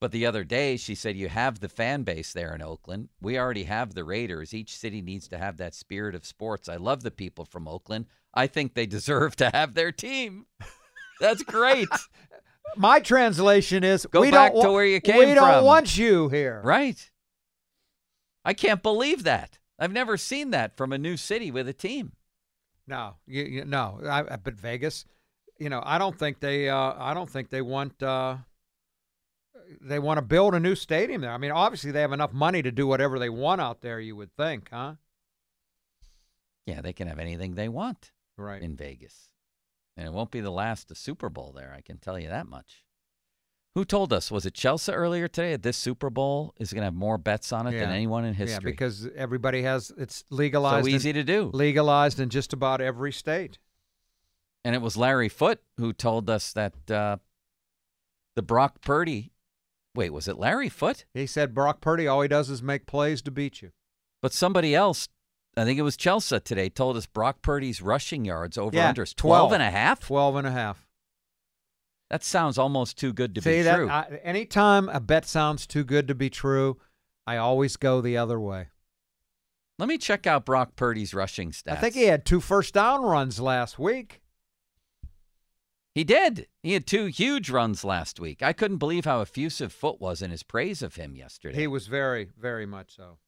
But 0.00 0.12
the 0.12 0.24
other 0.24 0.44
day, 0.44 0.76
she 0.78 0.94
said, 0.94 1.16
You 1.16 1.28
have 1.28 1.60
the 1.60 1.68
fan 1.68 2.04
base 2.04 2.32
there 2.32 2.54
in 2.54 2.62
Oakland. 2.62 3.10
We 3.20 3.38
already 3.38 3.64
have 3.64 3.92
the 3.94 4.04
Raiders. 4.04 4.54
Each 4.54 4.74
city 4.76 5.02
needs 5.02 5.28
to 5.28 5.38
have 5.38 5.58
that 5.58 5.74
spirit 5.74 6.14
of 6.14 6.24
sports. 6.24 6.68
I 6.68 6.76
love 6.76 7.02
the 7.02 7.10
people 7.10 7.44
from 7.44 7.68
Oakland. 7.68 8.06
I 8.32 8.46
think 8.46 8.74
they 8.74 8.86
deserve 8.86 9.36
to 9.36 9.50
have 9.50 9.74
their 9.74 9.92
team. 9.92 10.46
That's 11.20 11.42
great. 11.42 11.88
My 12.76 13.00
translation 13.00 13.84
is 13.84 14.06
Go 14.06 14.20
we 14.22 14.30
back 14.30 14.52
don't 14.52 14.62
to 14.62 14.72
where 14.72 14.84
you 14.86 15.00
came 15.00 15.18
We 15.18 15.24
came 15.26 15.34
don't 15.34 15.52
from." 15.54 15.64
want 15.64 15.98
you 15.98 16.28
here. 16.30 16.62
Right. 16.64 17.10
I 18.44 18.54
can't 18.54 18.82
believe 18.82 19.24
that. 19.24 19.58
I've 19.78 19.92
never 19.92 20.16
seen 20.16 20.50
that 20.52 20.76
from 20.76 20.92
a 20.92 20.98
new 20.98 21.16
city 21.18 21.50
with 21.50 21.68
a 21.68 21.72
team. 21.74 22.12
No, 22.86 23.16
you, 23.26 23.42
you, 23.42 23.64
no. 23.66 24.00
I, 24.04 24.20
I- 24.34 24.36
but 24.36 24.54
Vegas, 24.54 25.04
you 25.60 25.68
know, 25.68 25.82
I 25.84 25.98
don't 25.98 26.18
think 26.18 26.40
they. 26.40 26.68
Uh, 26.68 26.94
I 26.98 27.14
don't 27.14 27.30
think 27.30 27.50
they 27.50 27.62
want. 27.62 28.02
Uh, 28.02 28.38
they 29.80 30.00
want 30.00 30.18
to 30.18 30.22
build 30.22 30.54
a 30.54 30.60
new 30.60 30.74
stadium 30.74 31.20
there. 31.20 31.30
I 31.30 31.38
mean, 31.38 31.52
obviously 31.52 31.92
they 31.92 32.00
have 32.00 32.12
enough 32.12 32.32
money 32.32 32.62
to 32.62 32.72
do 32.72 32.86
whatever 32.88 33.18
they 33.20 33.28
want 33.28 33.60
out 33.60 33.82
there. 33.82 34.00
You 34.00 34.16
would 34.16 34.34
think, 34.36 34.68
huh? 34.72 34.94
Yeah, 36.66 36.80
they 36.80 36.92
can 36.92 37.06
have 37.06 37.18
anything 37.18 37.54
they 37.54 37.68
want 37.68 38.10
Right. 38.36 38.62
in 38.62 38.74
Vegas. 38.76 39.28
And 39.96 40.06
it 40.06 40.12
won't 40.12 40.30
be 40.30 40.40
the 40.40 40.50
last 40.50 40.94
Super 40.96 41.28
Bowl 41.28 41.52
there, 41.52 41.74
I 41.76 41.82
can 41.82 41.98
tell 41.98 42.18
you 42.18 42.28
that 42.28 42.48
much. 42.48 42.84
Who 43.74 43.84
told 43.84 44.12
us? 44.12 44.30
Was 44.30 44.46
it 44.46 44.54
Chelsea 44.54 44.90
earlier 44.92 45.28
today? 45.28 45.52
That 45.52 45.62
this 45.62 45.76
Super 45.76 46.10
Bowl 46.10 46.54
is 46.58 46.72
going 46.72 46.80
to 46.80 46.86
have 46.86 46.94
more 46.94 47.18
bets 47.18 47.52
on 47.52 47.66
it 47.68 47.72
than 47.78 47.90
anyone 47.90 48.24
in 48.24 48.34
history? 48.34 48.54
Yeah, 48.54 48.58
because 48.72 49.08
everybody 49.14 49.62
has 49.62 49.92
it's 49.96 50.24
legalized. 50.30 50.86
so 50.86 50.90
easy 50.90 51.12
to 51.12 51.22
do. 51.22 51.50
legalized 51.52 52.18
in 52.18 52.28
just 52.30 52.52
about 52.52 52.80
every 52.80 53.12
state. 53.12 53.58
And 54.64 54.74
it 54.74 54.82
was 54.82 54.96
Larry 54.96 55.28
Foote 55.28 55.60
who 55.78 55.92
told 55.92 56.28
us 56.28 56.52
that 56.52 56.90
uh, 56.90 57.16
the 58.36 58.42
Brock 58.42 58.80
Purdy. 58.82 59.32
Wait, 59.94 60.10
was 60.12 60.28
it 60.28 60.38
Larry 60.38 60.68
Foote? 60.68 61.04
He 61.14 61.26
said 61.26 61.54
Brock 61.54 61.80
Purdy, 61.80 62.06
all 62.06 62.20
he 62.22 62.28
does 62.28 62.48
is 62.50 62.62
make 62.62 62.86
plays 62.86 63.22
to 63.22 63.30
beat 63.30 63.62
you. 63.62 63.70
But 64.22 64.32
somebody 64.32 64.74
else, 64.74 65.08
I 65.56 65.64
think 65.64 65.78
it 65.78 65.82
was 65.82 65.96
Chelsea 65.96 66.38
today, 66.40 66.68
told 66.68 66.96
us 66.96 67.06
Brock 67.06 67.42
Purdy's 67.42 67.80
rushing 67.82 68.24
yards 68.24 68.56
over 68.58 68.76
Yeah, 68.76 68.90
under 68.90 69.02
is 69.02 69.14
12. 69.14 69.48
12 69.48 69.52
and 69.54 69.62
a 69.62 69.70
half. 69.70 70.00
12 70.00 70.36
and 70.36 70.46
a 70.46 70.50
half. 70.52 70.86
That 72.10 72.22
sounds 72.22 72.58
almost 72.58 72.98
too 72.98 73.12
good 73.12 73.34
to 73.36 73.40
See 73.40 73.50
be 73.58 73.62
that? 73.62 73.76
true. 73.76 73.88
I, 73.88 74.20
anytime 74.22 74.88
a 74.90 75.00
bet 75.00 75.24
sounds 75.24 75.66
too 75.66 75.84
good 75.84 76.06
to 76.08 76.14
be 76.14 76.28
true, 76.28 76.78
I 77.26 77.36
always 77.36 77.76
go 77.76 78.00
the 78.00 78.16
other 78.16 78.38
way. 78.38 78.68
Let 79.78 79.88
me 79.88 79.96
check 79.96 80.26
out 80.26 80.44
Brock 80.44 80.76
Purdy's 80.76 81.14
rushing 81.14 81.52
stats. 81.52 81.72
I 81.72 81.76
think 81.76 81.94
he 81.94 82.04
had 82.04 82.26
two 82.26 82.40
first 82.40 82.74
down 82.74 83.02
runs 83.02 83.40
last 83.40 83.78
week. 83.78 84.19
He 85.94 86.04
did. 86.04 86.46
He 86.62 86.74
had 86.74 86.86
two 86.86 87.06
huge 87.06 87.50
runs 87.50 87.84
last 87.84 88.20
week. 88.20 88.42
I 88.42 88.52
couldn't 88.52 88.78
believe 88.78 89.04
how 89.04 89.20
effusive 89.20 89.72
Foote 89.72 90.00
was 90.00 90.22
in 90.22 90.30
his 90.30 90.42
praise 90.42 90.82
of 90.82 90.94
him 90.94 91.16
yesterday. 91.16 91.58
He 91.58 91.66
was 91.66 91.88
very, 91.88 92.28
very 92.38 92.66
much 92.66 92.94
so. 92.94 93.18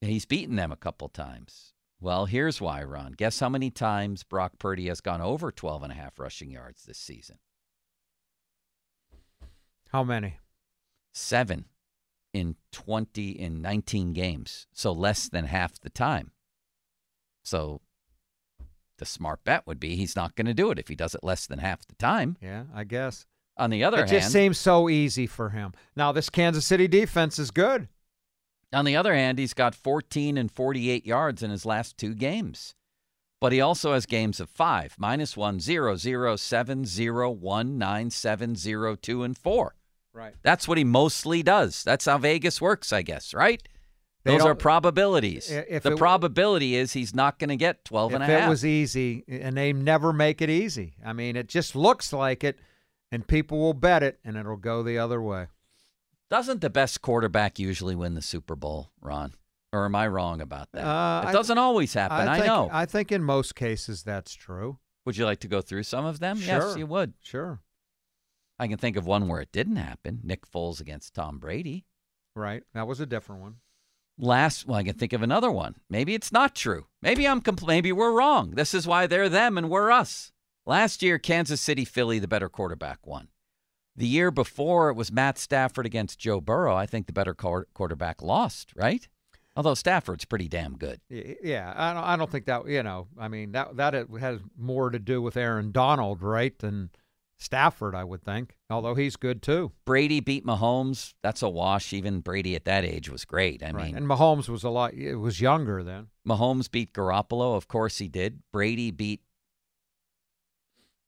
He's 0.00 0.26
beaten 0.26 0.56
them 0.56 0.72
a 0.72 0.76
couple 0.76 1.08
times. 1.08 1.72
Well, 2.00 2.26
here's 2.26 2.60
why, 2.60 2.82
Ron. 2.82 3.12
Guess 3.12 3.40
how 3.40 3.48
many 3.48 3.70
times 3.70 4.24
Brock 4.24 4.58
Purdy 4.58 4.88
has 4.88 5.00
gone 5.00 5.22
over 5.22 5.50
12 5.50 5.84
and 5.84 5.92
a 5.92 5.96
half 5.96 6.18
rushing 6.18 6.50
yards 6.50 6.84
this 6.84 6.98
season? 6.98 7.38
How 9.88 10.04
many? 10.04 10.40
Seven 11.14 11.66
in 12.34 12.56
20 12.72 13.30
in 13.30 13.62
19 13.62 14.12
games. 14.12 14.66
So 14.72 14.92
less 14.92 15.28
than 15.28 15.46
half 15.46 15.80
the 15.80 15.88
time. 15.88 16.32
So 17.42 17.80
the 18.98 19.06
smart 19.06 19.44
bet 19.44 19.66
would 19.66 19.80
be 19.80 19.96
he's 19.96 20.16
not 20.16 20.34
going 20.36 20.46
to 20.46 20.54
do 20.54 20.70
it 20.70 20.78
if 20.78 20.88
he 20.88 20.94
does 20.94 21.14
it 21.14 21.24
less 21.24 21.46
than 21.46 21.58
half 21.58 21.86
the 21.86 21.94
time. 21.94 22.36
Yeah, 22.40 22.64
I 22.74 22.84
guess. 22.84 23.26
On 23.56 23.70
the 23.70 23.84
other 23.84 23.98
it 23.98 24.00
hand, 24.00 24.12
it 24.12 24.20
just 24.20 24.32
seems 24.32 24.58
so 24.58 24.88
easy 24.88 25.26
for 25.26 25.50
him. 25.50 25.72
Now, 25.96 26.12
this 26.12 26.30
Kansas 26.30 26.66
City 26.66 26.88
defense 26.88 27.38
is 27.38 27.50
good. 27.50 27.88
On 28.72 28.84
the 28.84 28.96
other 28.96 29.14
hand, 29.14 29.38
he's 29.38 29.54
got 29.54 29.74
14 29.74 30.36
and 30.36 30.50
48 30.50 31.06
yards 31.06 31.42
in 31.42 31.50
his 31.50 31.64
last 31.64 31.96
two 31.96 32.14
games. 32.14 32.74
But 33.40 33.52
he 33.52 33.60
also 33.60 33.92
has 33.92 34.06
games 34.06 34.40
of 34.40 34.48
five, 34.48 34.96
minus 34.98 35.36
one, 35.36 35.60
zero, 35.60 35.96
zero, 35.96 36.34
seven, 36.34 36.84
zero, 36.84 37.30
one, 37.30 37.78
nine, 37.78 38.10
seven, 38.10 38.56
zero, 38.56 38.96
two, 38.96 39.22
and 39.22 39.36
four. 39.36 39.76
Right. 40.12 40.34
That's 40.42 40.66
what 40.66 40.78
he 40.78 40.84
mostly 40.84 41.42
does. 41.42 41.84
That's 41.84 42.06
how 42.06 42.18
Vegas 42.18 42.60
works, 42.60 42.92
I 42.92 43.02
guess, 43.02 43.34
right? 43.34 43.62
Those 44.24 44.42
are 44.42 44.54
probabilities. 44.54 45.50
If 45.50 45.82
the 45.82 45.92
it- 45.92 45.98
probability 45.98 46.76
is 46.76 46.92
he's 46.92 47.14
not 47.14 47.38
going 47.38 47.50
to 47.50 47.56
get 47.56 47.84
12 47.84 48.12
if 48.12 48.14
and 48.14 48.24
a 48.24 48.26
half. 48.26 48.46
it 48.46 48.48
was 48.48 48.64
easy, 48.64 49.24
and 49.28 49.56
they 49.56 49.72
never 49.72 50.12
make 50.12 50.40
it 50.40 50.48
easy. 50.48 50.94
I 51.04 51.12
mean, 51.12 51.36
it 51.36 51.48
just 51.48 51.76
looks 51.76 52.12
like 52.12 52.42
it, 52.42 52.58
and 53.12 53.26
people 53.26 53.58
will 53.58 53.74
bet 53.74 54.02
it, 54.02 54.18
and 54.24 54.36
it'll 54.36 54.56
go 54.56 54.82
the 54.82 54.98
other 54.98 55.20
way. 55.20 55.48
Doesn't 56.30 56.62
the 56.62 56.70
best 56.70 57.02
quarterback 57.02 57.58
usually 57.58 57.94
win 57.94 58.14
the 58.14 58.22
Super 58.22 58.56
Bowl, 58.56 58.90
Ron? 59.00 59.34
Or 59.72 59.84
am 59.84 59.94
I 59.94 60.06
wrong 60.06 60.40
about 60.40 60.68
that? 60.72 60.86
Uh, 60.86 61.28
it 61.28 61.32
doesn't 61.32 61.58
always 61.58 61.92
happen. 61.92 62.28
I, 62.28 62.36
think, 62.36 62.46
know. 62.46 62.70
I 62.72 62.86
think 62.86 63.12
in 63.12 63.22
most 63.22 63.54
cases 63.54 64.04
that's 64.04 64.32
true. 64.32 64.78
would 65.04 65.16
you 65.16 65.24
like 65.24 65.40
to 65.40 65.48
go 65.48 65.60
through 65.60 65.82
some 65.82 66.04
of 66.04 66.20
them? 66.20 66.38
Yes, 66.40 66.76
you 66.76 66.86
would. 66.86 67.14
Sure. 67.20 67.60
I 68.58 68.68
can 68.68 68.78
think 68.78 68.96
of 68.96 69.04
one 69.04 69.28
where 69.28 69.40
it 69.40 69.52
didn't 69.52 69.76
happen. 69.76 70.20
Nick 70.22 70.48
Foles 70.48 70.80
against 70.80 71.12
Tom 71.14 71.38
Brady. 71.38 71.86
Right. 72.36 72.62
That 72.72 72.86
was 72.86 73.00
a 73.00 73.06
different 73.06 73.42
one. 73.42 73.56
Last, 74.16 74.66
well, 74.66 74.78
I 74.78 74.84
can 74.84 74.94
think 74.94 75.12
of 75.12 75.22
another 75.22 75.50
one. 75.50 75.74
Maybe 75.90 76.14
it's 76.14 76.30
not 76.30 76.54
true. 76.54 76.86
Maybe 77.02 77.26
I'm 77.26 77.40
compl- 77.40 77.66
maybe 77.66 77.90
we're 77.90 78.12
wrong. 78.12 78.52
This 78.52 78.72
is 78.72 78.86
why 78.86 79.06
they're 79.06 79.28
them 79.28 79.58
and 79.58 79.68
we're 79.68 79.90
us. 79.90 80.30
Last 80.66 81.02
year, 81.02 81.18
Kansas 81.18 81.60
City, 81.60 81.84
Philly, 81.84 82.18
the 82.18 82.28
better 82.28 82.48
quarterback 82.48 83.06
won. 83.06 83.28
The 83.96 84.06
year 84.06 84.30
before, 84.30 84.88
it 84.90 84.94
was 84.94 85.12
Matt 85.12 85.36
Stafford 85.38 85.86
against 85.86 86.18
Joe 86.18 86.40
Burrow. 86.40 86.74
I 86.74 86.86
think 86.86 87.06
the 87.06 87.12
better 87.12 87.34
quar- 87.34 87.68
quarterback 87.74 88.22
lost, 88.22 88.72
right? 88.76 89.06
Although 89.56 89.74
Stafford's 89.74 90.24
pretty 90.24 90.48
damn 90.48 90.76
good. 90.76 91.00
Yeah, 91.08 91.72
I 91.76 91.94
don't, 91.94 92.02
I 92.02 92.16
don't 92.16 92.30
think 92.30 92.46
that 92.46 92.66
you 92.66 92.82
know. 92.82 93.06
I 93.16 93.28
mean 93.28 93.52
that 93.52 93.76
that 93.76 93.94
has 94.18 94.40
more 94.58 94.90
to 94.90 94.98
do 94.98 95.22
with 95.22 95.36
Aaron 95.36 95.70
Donald, 95.70 96.22
right, 96.22 96.58
than 96.58 96.90
Stafford. 97.38 97.94
I 97.94 98.04
would 98.04 98.22
think, 98.22 98.56
although 98.70 98.94
he's 98.94 99.16
good 99.16 99.42
too. 99.42 99.72
Brady 99.84 100.20
beat 100.20 100.46
Mahomes. 100.46 101.14
That's 101.22 101.42
a 101.42 101.48
wash. 101.48 101.92
Even 101.92 102.20
Brady 102.20 102.54
at 102.54 102.64
that 102.64 102.84
age 102.84 103.08
was 103.10 103.24
great. 103.24 103.62
I 103.62 103.70
right. 103.70 103.86
mean, 103.86 103.96
and 103.96 104.06
Mahomes 104.06 104.48
was 104.48 104.64
a 104.64 104.70
lot. 104.70 104.94
It 104.94 105.16
was 105.16 105.40
younger 105.40 105.82
then. 105.82 106.08
Mahomes 106.26 106.70
beat 106.70 106.92
Garoppolo. 106.92 107.56
Of 107.56 107.68
course 107.68 107.98
he 107.98 108.08
did. 108.08 108.40
Brady 108.52 108.90
beat, 108.90 109.20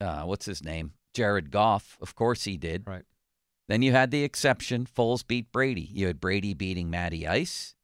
uh, 0.00 0.22
what's 0.22 0.46
his 0.46 0.62
name? 0.62 0.92
Jared 1.14 1.50
Goff. 1.50 1.96
Of 2.00 2.14
course 2.14 2.44
he 2.44 2.56
did. 2.56 2.84
Right. 2.86 3.04
Then 3.68 3.82
you 3.82 3.92
had 3.92 4.10
the 4.10 4.22
exception. 4.22 4.86
Foles 4.86 5.26
beat 5.26 5.50
Brady. 5.50 5.88
You 5.92 6.06
had 6.06 6.20
Brady 6.20 6.54
beating 6.54 6.90
Matty 6.90 7.26
Ice. 7.26 7.74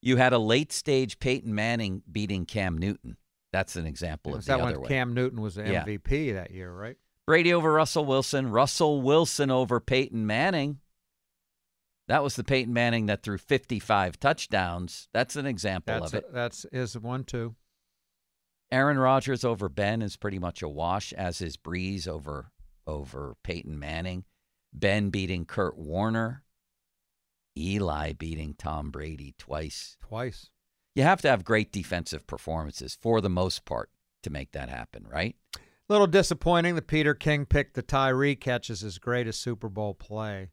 You 0.00 0.16
had 0.16 0.32
a 0.32 0.38
late 0.38 0.72
stage 0.72 1.18
Peyton 1.18 1.52
Manning 1.54 2.02
beating 2.10 2.44
Cam 2.46 2.78
Newton. 2.78 3.16
That's 3.52 3.74
an 3.76 3.86
example 3.86 4.34
of 4.34 4.44
the 4.44 4.52
that 4.52 4.60
other 4.60 4.72
when 4.74 4.82
way. 4.82 4.88
Cam 4.88 5.14
Newton 5.14 5.40
was 5.40 5.56
the 5.56 5.62
Yeah. 5.68 5.84
MVP 5.84 6.32
that 6.34 6.50
year, 6.52 6.70
right? 6.72 6.96
Brady 7.28 7.52
over 7.52 7.70
Russell 7.70 8.06
Wilson. 8.06 8.50
Russell 8.50 9.02
Wilson 9.02 9.50
over 9.50 9.80
Peyton 9.80 10.26
Manning. 10.26 10.78
That 12.06 12.22
was 12.22 12.36
the 12.36 12.42
Peyton 12.42 12.72
Manning 12.72 13.04
that 13.04 13.22
threw 13.22 13.36
55 13.36 14.18
touchdowns. 14.18 15.08
That's 15.12 15.36
an 15.36 15.44
example 15.44 16.00
That's 16.00 16.14
of 16.14 16.18
it. 16.20 16.32
that's 16.32 16.64
is 16.72 16.98
one 16.98 17.24
too. 17.24 17.54
Aaron 18.72 18.98
Rodgers 18.98 19.44
over 19.44 19.68
Ben 19.68 20.00
is 20.00 20.16
pretty 20.16 20.38
much 20.38 20.62
a 20.62 20.70
wash, 20.70 21.12
as 21.12 21.42
is 21.42 21.58
Brees 21.58 22.08
over 22.08 22.50
over 22.86 23.36
Peyton 23.44 23.78
Manning. 23.78 24.24
Ben 24.72 25.10
beating 25.10 25.44
Kurt 25.44 25.76
Warner. 25.76 26.44
Eli 27.58 28.14
beating 28.14 28.54
Tom 28.56 28.90
Brady 28.90 29.34
twice. 29.36 29.98
Twice. 30.00 30.48
You 30.94 31.02
have 31.02 31.20
to 31.20 31.28
have 31.28 31.44
great 31.44 31.72
defensive 31.72 32.26
performances 32.26 32.96
for 32.98 33.20
the 33.20 33.28
most 33.28 33.66
part 33.66 33.90
to 34.22 34.30
make 34.30 34.52
that 34.52 34.70
happen, 34.70 35.06
right? 35.06 35.36
Little 35.88 36.06
disappointing 36.06 36.74
that 36.74 36.86
Peter 36.86 37.14
King 37.14 37.46
picked 37.46 37.74
the 37.74 37.82
Tyree 37.82 38.36
catch 38.36 38.68
as 38.70 38.80
his 38.82 38.98
greatest 38.98 39.40
Super 39.40 39.68
Bowl 39.68 39.94
play. 39.94 40.50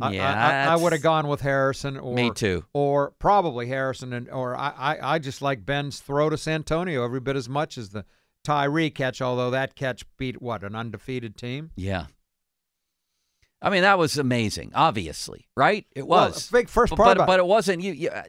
I- 0.00 0.12
Yeah, 0.12 0.32
I, 0.66 0.70
I, 0.70 0.72
I 0.74 0.76
would 0.76 0.92
have 0.92 1.02
gone 1.02 1.26
with 1.28 1.40
Harrison 1.40 1.96
or 1.96 2.14
Me 2.14 2.30
too. 2.30 2.64
or 2.74 3.12
probably 3.18 3.66
Harrison 3.68 4.12
and 4.12 4.28
or 4.30 4.54
I, 4.54 4.68
I, 4.76 5.14
I 5.14 5.18
just 5.18 5.40
like 5.42 5.64
Ben's 5.66 5.98
throw 6.00 6.28
to 6.30 6.36
Santonio 6.38 7.04
every 7.04 7.20
bit 7.20 7.36
as 7.36 7.48
much 7.48 7.76
as 7.78 7.88
the 7.90 8.04
Tyree 8.44 8.90
catch, 8.90 9.20
although 9.20 9.50
that 9.50 9.74
catch 9.74 10.04
beat 10.16 10.40
what 10.42 10.62
an 10.62 10.74
undefeated 10.76 11.36
team. 11.36 11.70
Yeah. 11.74 12.06
I 13.60 13.70
mean, 13.70 13.82
that 13.82 13.98
was 13.98 14.16
amazing. 14.16 14.70
Obviously, 14.74 15.48
right? 15.56 15.84
It 15.96 16.06
Well, 16.06 16.26
was 16.28 16.48
a 16.48 16.52
big 16.52 16.68
first 16.68 16.90
but, 16.90 16.96
part 16.96 17.06
but, 17.08 17.16
about- 17.16 17.26
but 17.26 17.40
it 17.40 17.46
wasn't. 17.46 17.82
You, 17.82 17.92
you 17.92 18.08
uh, 18.10 18.22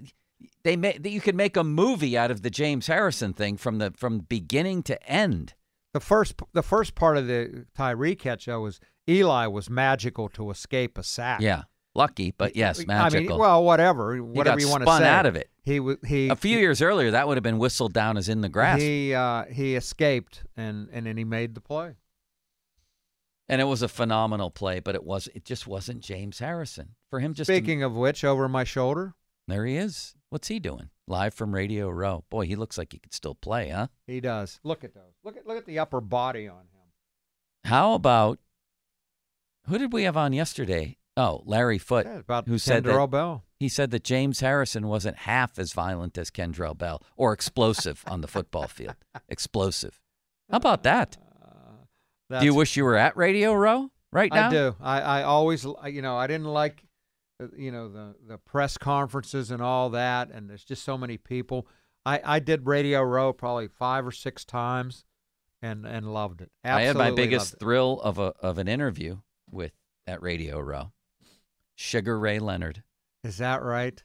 they 0.63 0.75
made 0.77 1.05
you 1.05 1.21
could 1.21 1.35
make 1.35 1.55
a 1.57 1.63
movie 1.63 2.17
out 2.17 2.31
of 2.31 2.41
the 2.41 2.49
James 2.49 2.87
Harrison 2.87 3.33
thing 3.33 3.55
from 3.57 3.77
the 3.77 3.91
from 3.95 4.19
beginning 4.19 4.81
to 4.83 5.01
end. 5.09 5.53
The 5.93 5.99
first 5.99 6.35
the 6.53 6.63
first 6.63 6.95
part 6.95 7.17
of 7.17 7.27
the 7.27 7.65
Tyree 7.75 8.15
catch 8.15 8.45
though 8.45 8.61
was 8.61 8.79
Eli 9.09 9.47
was 9.47 9.69
magical 9.69 10.29
to 10.29 10.51
escape 10.51 10.97
a 10.97 11.03
sack. 11.03 11.41
Yeah, 11.41 11.63
lucky, 11.95 12.31
but 12.37 12.55
yes, 12.55 12.85
magical. 12.85 13.25
I 13.25 13.29
mean, 13.29 13.39
well, 13.39 13.63
whatever, 13.63 14.21
whatever 14.21 14.57
got 14.57 14.61
you 14.61 14.69
want 14.69 14.81
to 14.81 14.85
spun 14.85 15.01
say. 15.01 15.07
out 15.07 15.25
of 15.25 15.35
it. 15.35 15.49
He 15.63 15.79
was 15.79 15.97
he 16.05 16.29
a 16.29 16.35
few 16.35 16.57
years 16.59 16.81
earlier, 16.81 17.09
that 17.11 17.27
would 17.27 17.37
have 17.37 17.43
been 17.43 17.57
whistled 17.57 17.93
down 17.93 18.17
as 18.17 18.29
in 18.29 18.41
the 18.41 18.49
grass, 18.49 18.79
He 18.79 19.13
uh, 19.15 19.45
he 19.45 19.75
escaped 19.75 20.43
and 20.55 20.89
and 20.91 21.07
then 21.07 21.17
he 21.17 21.23
made 21.23 21.55
the 21.55 21.61
play. 21.61 21.95
and 23.47 23.59
it 23.61 23.65
was 23.65 23.81
a 23.81 23.87
phenomenal 23.87 24.51
play. 24.51 24.79
But 24.79 24.93
it 24.95 25.03
was 25.03 25.27
it 25.33 25.43
just 25.43 25.65
wasn't 25.67 26.01
James 26.01 26.37
Harrison 26.39 26.89
for 27.09 27.19
him. 27.19 27.33
Just 27.33 27.47
to- 27.47 27.55
Speaking 27.55 27.81
of 27.81 27.95
which, 27.95 28.23
over 28.23 28.47
my 28.47 28.63
shoulder, 28.63 29.15
there 29.47 29.65
he 29.65 29.75
is. 29.75 30.13
What's 30.29 30.49
he 30.49 30.59
doing? 30.59 30.89
Live 31.09 31.33
from 31.33 31.53
Radio 31.53 31.89
Row. 31.89 32.23
Boy, 32.29 32.45
he 32.45 32.55
looks 32.55 32.77
like 32.77 32.93
he 32.93 32.99
could 32.99 33.13
still 33.13 33.35
play, 33.35 33.69
huh? 33.69 33.87
he 34.07 34.19
does. 34.21 34.59
Look 34.63 34.83
at 34.83 34.93
those. 34.93 35.13
Look 35.23 35.35
at 35.37 35.45
look 35.47 35.57
at 35.57 35.65
the 35.65 35.79
upper 35.79 35.99
body 36.01 36.47
on 36.47 36.59
him. 36.59 36.65
How 37.65 37.93
about 37.93 38.39
who 39.67 39.77
did 39.77 39.91
we 39.93 40.03
have 40.03 40.15
on 40.17 40.33
yesterday? 40.33 40.97
Oh, 41.17 41.41
Larry 41.45 41.77
Foote, 41.77 42.05
Yeah, 42.05 42.19
about 42.19 42.47
who 42.47 42.57
said 42.57 42.85
Kendrell 42.85 43.05
that 43.05 43.11
Bell. 43.11 43.43
he 43.59 43.67
said 43.67 43.91
that 43.91 44.03
James 44.05 44.39
Harrison 44.39 44.87
wasn't 44.87 45.17
half 45.17 45.59
as 45.59 45.73
violent 45.73 46.17
as 46.17 46.31
Kendrell 46.31 46.77
Bell 46.77 47.01
or 47.17 47.33
explosive 47.33 48.03
on 48.07 48.21
the 48.21 48.27
football 48.27 48.67
field. 48.69 48.95
Explosive. 49.27 49.99
How 50.49 50.57
about 50.57 50.83
that? 50.83 51.17
That's, 52.29 52.41
Do 52.41 52.45
you 52.45 52.53
wish 52.53 52.77
you 52.77 52.85
were 52.85 52.95
at 52.95 53.17
Radio 53.17 53.53
Row 53.53 53.89
right 54.13 54.31
now? 54.31 54.47
I 54.47 54.51
do. 54.51 54.75
I, 54.79 55.01
I 55.01 55.23
always, 55.23 55.65
you 55.87 56.01
know, 56.03 56.15
I 56.15 56.27
didn't 56.27 56.47
like, 56.47 56.77
uh, 56.83 56.85
Uh, 57.41 57.47
you 57.55 57.71
know, 57.71 57.89
the 57.89 58.15
the 58.27 58.37
press 58.37 58.77
conferences 58.77 59.51
and 59.51 59.61
all 59.61 59.89
that, 59.91 60.29
and 60.31 60.49
there's 60.49 60.63
just 60.63 60.83
so 60.83 60.97
many 60.97 61.17
people. 61.17 61.67
I, 62.05 62.21
I 62.23 62.39
did 62.39 62.65
Radio 62.65 63.01
Row 63.01 63.33
probably 63.33 63.67
five 63.67 64.05
or 64.05 64.11
six 64.11 64.45
times, 64.45 65.05
and 65.61 65.85
and 65.85 66.13
loved 66.13 66.41
it. 66.41 66.51
I 66.63 66.81
had 66.83 66.95
my 66.95 67.11
biggest 67.11 67.59
thrill 67.59 67.99
of 68.01 68.17
a 68.17 68.33
of 68.41 68.57
an 68.57 68.67
interview 68.67 69.19
with 69.49 69.73
at 70.07 70.21
Radio 70.21 70.59
Row. 70.59 70.91
Sugar 71.75 72.19
Ray 72.19 72.39
Leonard, 72.39 72.83
Is 73.23 73.37
that 73.37 73.63
right? 73.63 74.03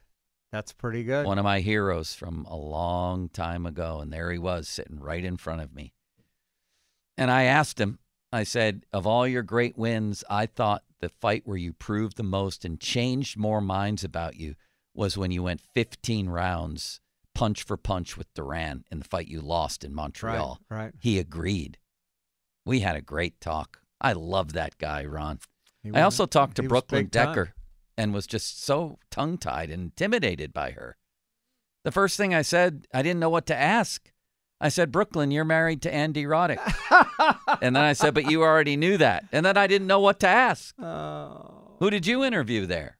That's 0.51 0.71
pretty 0.71 1.03
good. 1.03 1.25
one 1.25 1.37
of 1.37 1.43
my 1.43 1.59
heroes 1.59 2.13
from 2.13 2.45
a 2.45 2.55
long 2.55 3.27
time 3.27 3.65
ago, 3.65 3.99
and 3.99 4.13
there 4.13 4.31
he 4.31 4.37
was 4.37 4.69
sitting 4.69 4.99
right 4.99 5.23
in 5.25 5.35
front 5.35 5.59
of 5.61 5.75
me. 5.75 5.93
And 7.17 7.29
I 7.29 7.43
asked 7.43 7.79
him, 7.79 7.99
I 8.31 8.43
said, 8.43 8.85
of 8.91 9.07
all 9.07 9.27
your 9.27 9.43
great 9.43 9.77
wins, 9.77 10.23
I 10.29 10.45
thought 10.45 10.83
the 10.99 11.09
fight 11.09 11.43
where 11.45 11.57
you 11.57 11.73
proved 11.73 12.17
the 12.17 12.23
most 12.23 12.65
and 12.65 12.79
changed 12.79 13.37
more 13.37 13.61
minds 13.61 14.03
about 14.03 14.35
you 14.35 14.55
was 14.93 15.17
when 15.17 15.31
you 15.31 15.43
went 15.43 15.61
15 15.61 16.29
rounds 16.29 17.01
punch 17.33 17.63
for 17.63 17.77
punch 17.77 18.17
with 18.17 18.33
Duran 18.33 18.85
in 18.89 18.99
the 18.99 19.05
fight 19.05 19.27
you 19.27 19.41
lost 19.41 19.83
in 19.83 19.93
Montreal. 19.93 20.59
Right, 20.69 20.77
right. 20.77 20.93
He 20.99 21.19
agreed. 21.19 21.77
We 22.65 22.79
had 22.79 22.95
a 22.95 23.01
great 23.01 23.39
talk. 23.41 23.81
I 24.01 24.13
love 24.13 24.53
that 24.53 24.77
guy, 24.77 25.05
Ron. 25.05 25.39
I 25.93 26.01
also 26.01 26.25
talked 26.25 26.55
to 26.55 26.63
Brooklyn 26.63 27.05
big 27.05 27.11
time. 27.11 27.27
Decker 27.27 27.53
and 27.97 28.13
was 28.13 28.27
just 28.27 28.63
so 28.63 28.99
tongue 29.11 29.37
tied 29.37 29.69
and 29.69 29.83
intimidated 29.83 30.53
by 30.53 30.71
her. 30.71 30.97
The 31.83 31.91
first 31.91 32.17
thing 32.17 32.33
I 32.33 32.41
said, 32.41 32.87
I 32.93 33.01
didn't 33.01 33.19
know 33.19 33.29
what 33.29 33.45
to 33.47 33.55
ask. 33.55 34.11
I 34.65 34.69
said, 34.69 34.91
Brooklyn, 34.91 35.29
you're 35.29 35.45
married 35.45 35.83
to 35.83 35.93
Andy 35.93 36.23
Roddick. 36.23 36.57
and 37.61 37.75
then 37.75 37.83
I 37.83 37.93
said, 37.93 38.15
but 38.15 38.29
you 38.31 38.41
already 38.41 38.75
knew 38.77 38.97
that. 38.97 39.25
And 39.31 39.45
then 39.45 39.57
I 39.57 39.67
didn't 39.67 39.85
know 39.85 39.99
what 39.99 40.19
to 40.21 40.27
ask. 40.27 40.73
Oh, 40.81 41.75
Who 41.79 41.91
did 41.91 42.07
you 42.07 42.23
interview 42.23 42.65
there? 42.65 42.97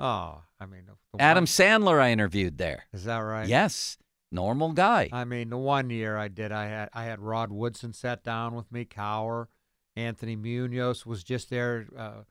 oh, 0.00 0.42
I 0.58 0.66
mean, 0.66 0.82
Adam 1.18 1.42
one- 1.42 1.46
Sandler, 1.46 2.00
I 2.00 2.10
interviewed 2.10 2.58
there. 2.58 2.84
is 2.92 3.04
that 3.04 3.18
right? 3.18 3.46
Yes, 3.46 3.98
normal 4.32 4.72
guy. 4.72 5.08
I 5.12 5.24
mean, 5.24 5.50
the 5.50 5.58
one 5.58 5.90
year 5.90 6.16
I 6.16 6.26
did, 6.28 6.50
I 6.50 6.66
had 6.66 6.88
I 6.92 7.04
had 7.04 7.20
Rod 7.20 7.52
Woodson 7.52 7.92
sat 7.92 8.24
down 8.24 8.54
with 8.56 8.72
me, 8.72 8.84
Cowher, 8.84 9.46
Anthony 9.94 10.34
Munoz 10.34 11.06
was 11.06 11.22
just 11.22 11.50
there. 11.50 11.86
Uh, 11.96 12.22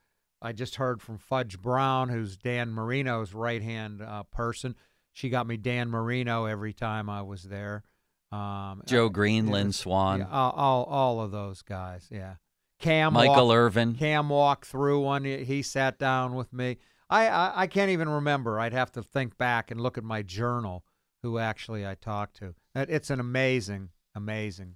I 0.41 0.51
just 0.51 0.75
heard 0.75 1.01
from 1.01 1.17
Fudge 1.17 1.59
Brown, 1.61 2.09
who's 2.09 2.35
Dan 2.35 2.71
Marino's 2.71 3.33
right 3.33 3.61
hand 3.61 4.01
uh, 4.01 4.23
person. 4.23 4.75
She 5.13 5.29
got 5.29 5.47
me 5.47 5.55
Dan 5.55 5.89
Marino 5.89 6.45
every 6.45 6.73
time 6.73 7.09
I 7.09 7.21
was 7.21 7.43
there. 7.43 7.83
Um, 8.31 8.81
Joe 8.85 9.05
uh, 9.05 9.09
Greene, 9.09 9.47
Lynn 9.47 9.71
Swann. 9.71 10.19
yeah, 10.19 10.27
all, 10.29 10.51
all 10.51 10.83
all 10.85 11.21
of 11.21 11.31
those 11.31 11.61
guys. 11.61 12.07
Yeah, 12.11 12.35
Cam 12.79 13.13
Michael 13.13 13.47
walked- 13.47 13.55
Irvin. 13.57 13.95
Cam 13.95 14.29
walked 14.29 14.65
through 14.65 15.01
one. 15.01 15.23
He 15.23 15.61
sat 15.61 15.97
down 15.99 16.35
with 16.35 16.51
me. 16.51 16.77
I, 17.09 17.27
I 17.27 17.51
I 17.63 17.67
can't 17.67 17.91
even 17.91 18.09
remember. 18.09 18.59
I'd 18.59 18.73
have 18.73 18.91
to 18.93 19.03
think 19.03 19.37
back 19.37 19.69
and 19.71 19.79
look 19.79 19.97
at 19.97 20.03
my 20.03 20.21
journal. 20.21 20.83
Who 21.23 21.37
actually 21.39 21.85
I 21.87 21.95
talked 21.95 22.37
to? 22.37 22.55
It's 22.75 23.09
an 23.09 23.19
amazing, 23.19 23.89
amazing. 24.15 24.75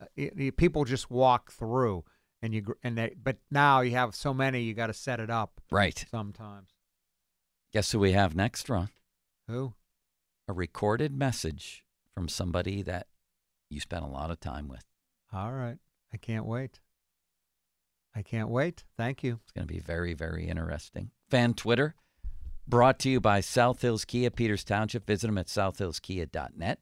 uh, 0.00 0.06
it- 0.14 0.38
it- 0.38 0.56
people 0.56 0.84
just 0.84 1.10
walk 1.10 1.50
through, 1.50 2.04
and 2.42 2.54
you 2.54 2.76
and 2.82 2.96
they. 2.98 3.14
But 3.20 3.38
now 3.50 3.80
you 3.80 3.92
have 3.92 4.14
so 4.14 4.32
many, 4.34 4.62
you 4.62 4.74
got 4.74 4.86
to 4.88 4.94
set 4.94 5.20
it 5.20 5.30
up 5.30 5.60
Right. 5.70 6.04
sometimes. 6.10 6.68
Guess 7.72 7.92
who 7.92 7.98
we 7.98 8.12
have 8.12 8.34
next, 8.36 8.68
Ron? 8.68 8.90
Who? 9.48 9.74
A 10.48 10.52
recorded 10.52 11.12
message 11.12 11.82
from 12.16 12.28
somebody 12.28 12.82
that 12.82 13.06
you 13.68 13.78
spent 13.78 14.04
a 14.04 14.08
lot 14.08 14.30
of 14.30 14.40
time 14.40 14.68
with. 14.68 14.84
All 15.32 15.52
right. 15.52 15.76
I 16.12 16.16
can't 16.16 16.46
wait. 16.46 16.80
I 18.14 18.22
can't 18.22 18.48
wait. 18.48 18.84
Thank 18.96 19.22
you. 19.22 19.40
It's 19.42 19.52
going 19.52 19.66
to 19.66 19.72
be 19.72 19.80
very, 19.80 20.14
very 20.14 20.48
interesting. 20.48 21.10
Fan 21.28 21.52
Twitter, 21.52 21.94
brought 22.66 22.98
to 23.00 23.10
you 23.10 23.20
by 23.20 23.40
South 23.40 23.82
Hills 23.82 24.06
Kia, 24.06 24.30
Peters 24.30 24.64
Township. 24.64 25.06
Visit 25.06 25.26
them 25.26 25.36
at 25.36 25.48
southhillskia.net. 25.48 26.78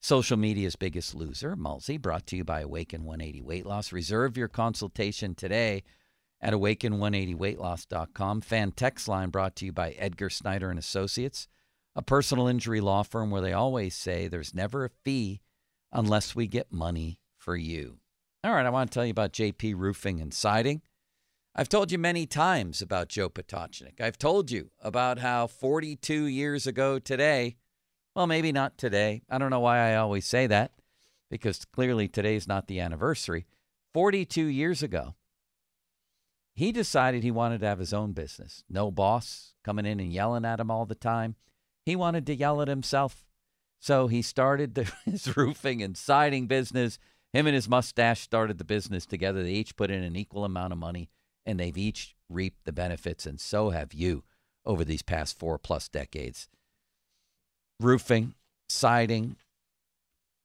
Social 0.00 0.36
media's 0.38 0.76
biggest 0.76 1.14
loser, 1.14 1.54
Mulsey, 1.56 1.98
brought 1.98 2.26
to 2.28 2.36
you 2.36 2.44
by 2.44 2.60
Awaken 2.60 3.04
180 3.04 3.42
Weight 3.42 3.66
Loss. 3.66 3.92
Reserve 3.92 4.38
your 4.38 4.48
consultation 4.48 5.34
today 5.34 5.82
at 6.40 6.54
awaken180weightloss.com. 6.54 8.40
Fan 8.40 8.72
text 8.72 9.08
line 9.08 9.28
brought 9.28 9.56
to 9.56 9.66
you 9.66 9.72
by 9.72 9.90
Edgar 9.98 10.30
Snyder 10.30 10.70
and 10.70 10.78
Associates, 10.78 11.48
a 11.96 12.02
personal 12.02 12.46
injury 12.46 12.80
law 12.80 13.02
firm 13.02 13.30
where 13.30 13.40
they 13.40 13.52
always 13.52 13.94
say 13.94 14.28
there's 14.28 14.54
never 14.54 14.84
a 14.84 14.90
fee 15.04 15.40
unless 15.92 16.34
we 16.36 16.46
get 16.46 16.72
money 16.72 17.20
for 17.36 17.56
you. 17.56 17.98
All 18.44 18.52
right, 18.52 18.66
I 18.66 18.70
want 18.70 18.90
to 18.90 18.94
tell 18.94 19.04
you 19.04 19.10
about 19.10 19.32
JP 19.32 19.74
Roofing 19.76 20.20
and 20.20 20.32
Siding. 20.32 20.82
I've 21.54 21.68
told 21.68 21.90
you 21.90 21.98
many 21.98 22.24
times 22.24 22.80
about 22.80 23.08
Joe 23.08 23.28
Potochnik. 23.28 24.00
I've 24.00 24.18
told 24.18 24.50
you 24.50 24.70
about 24.80 25.18
how 25.18 25.48
42 25.48 26.26
years 26.26 26.68
ago 26.68 27.00
today, 27.00 27.56
well, 28.14 28.28
maybe 28.28 28.52
not 28.52 28.78
today. 28.78 29.22
I 29.28 29.38
don't 29.38 29.50
know 29.50 29.60
why 29.60 29.78
I 29.78 29.96
always 29.96 30.24
say 30.24 30.46
that 30.46 30.72
because 31.30 31.64
clearly 31.64 32.06
today's 32.06 32.46
not 32.46 32.68
the 32.68 32.78
anniversary. 32.80 33.46
42 33.92 34.44
years 34.44 34.82
ago, 34.82 35.16
he 36.54 36.70
decided 36.72 37.22
he 37.22 37.30
wanted 37.30 37.60
to 37.60 37.66
have 37.66 37.78
his 37.78 37.92
own 37.92 38.12
business. 38.12 38.64
No 38.68 38.90
boss 38.90 39.54
coming 39.64 39.86
in 39.86 40.00
and 40.00 40.12
yelling 40.12 40.44
at 40.44 40.60
him 40.60 40.70
all 40.70 40.86
the 40.86 40.94
time. 40.94 41.36
He 41.88 41.96
wanted 41.96 42.26
to 42.26 42.34
yell 42.34 42.60
at 42.60 42.68
himself. 42.68 43.24
So 43.80 44.08
he 44.08 44.20
started 44.20 44.74
the, 44.74 44.92
his 45.06 45.34
roofing 45.34 45.82
and 45.82 45.96
siding 45.96 46.46
business. 46.46 46.98
Him 47.32 47.46
and 47.46 47.54
his 47.54 47.66
mustache 47.66 48.20
started 48.20 48.58
the 48.58 48.64
business 48.64 49.06
together. 49.06 49.42
They 49.42 49.52
each 49.52 49.74
put 49.74 49.90
in 49.90 50.02
an 50.02 50.14
equal 50.14 50.44
amount 50.44 50.74
of 50.74 50.78
money, 50.78 51.08
and 51.46 51.58
they've 51.58 51.78
each 51.78 52.14
reaped 52.28 52.66
the 52.66 52.74
benefits, 52.74 53.24
and 53.24 53.40
so 53.40 53.70
have 53.70 53.94
you 53.94 54.22
over 54.66 54.84
these 54.84 55.00
past 55.00 55.38
four 55.38 55.56
plus 55.56 55.88
decades. 55.88 56.50
Roofing, 57.80 58.34
siding, 58.68 59.36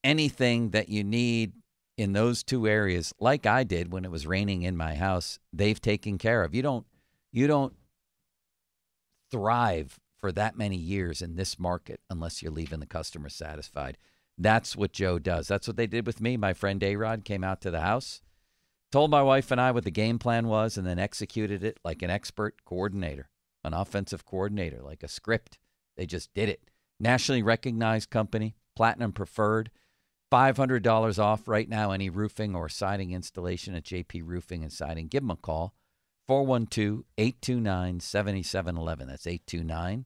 anything 0.02 0.70
that 0.70 0.88
you 0.88 1.04
need 1.04 1.52
in 1.98 2.14
those 2.14 2.42
two 2.44 2.70
areas, 2.70 3.14
like 3.20 3.46
I 3.46 3.66
did 3.66 3.92
when 3.92 4.06
it 4.06 4.12
was 4.12 4.26
raining 4.26 4.62
in 4.62 4.78
my 4.78 4.96
house, 4.96 5.40
they've 5.52 5.82
taken 5.82 6.18
care 6.18 6.46
of. 6.46 6.56
You 6.56 6.62
don't, 6.62 6.86
you 7.34 7.48
don't 7.48 7.74
thrive 9.30 10.00
for 10.24 10.32
that 10.32 10.58
many 10.58 10.78
years 10.78 11.22
in 11.22 11.36
this 11.36 11.60
market 11.60 12.00
unless 12.10 12.42
you're 12.42 12.50
leaving 12.50 12.80
the 12.80 12.86
customer 12.86 13.28
satisfied. 13.28 13.98
That's 14.38 14.74
what 14.74 14.94
Joe 14.94 15.20
does. 15.20 15.50
That's 15.50 15.68
what 15.68 15.76
they 15.76 15.86
did 15.86 16.08
with 16.08 16.22
me. 16.22 16.38
My 16.38 16.54
friend 16.54 16.82
A 16.82 16.96
Rod 16.96 17.26
came 17.26 17.44
out 17.44 17.60
to 17.60 17.72
the 17.72 17.82
house, 17.82 18.22
told 18.90 19.12
my 19.12 19.22
wife 19.22 19.52
and 19.52 19.60
I 19.60 19.72
what 19.72 19.84
the 19.84 19.92
game 19.92 20.20
plan 20.20 20.48
was, 20.48 20.78
and 20.78 20.88
then 20.88 20.98
executed 20.98 21.62
it 21.62 21.78
like 21.84 22.02
an 22.02 22.10
expert 22.10 22.64
coordinator, 22.64 23.28
an 23.66 23.74
offensive 23.74 24.26
coordinator, 24.26 24.82
like 24.82 25.04
a 25.04 25.10
script. 25.10 25.60
They 25.98 26.06
just 26.06 26.34
did 26.34 26.48
it. 26.48 26.70
Nationally 27.02 27.44
recognized 27.44 28.10
company, 28.10 28.56
platinum 28.78 29.12
preferred. 29.12 29.72
$500 30.32 31.20
off 31.20 31.50
right 31.50 31.68
now 31.68 31.92
any 31.92 32.10
roofing 32.10 32.56
or 32.56 32.70
siding 32.70 33.12
installation 33.12 33.76
at 33.76 33.84
JP 33.84 34.22
Roofing 34.24 34.64
and 34.64 34.72
Siding. 34.72 35.10
Give 35.10 35.24
them 35.24 35.32
a 35.32 35.36
call. 35.36 35.76
412 36.28 37.04
829 37.18 38.00
7711. 38.00 39.08
That's 39.10 39.28
829 39.28 40.06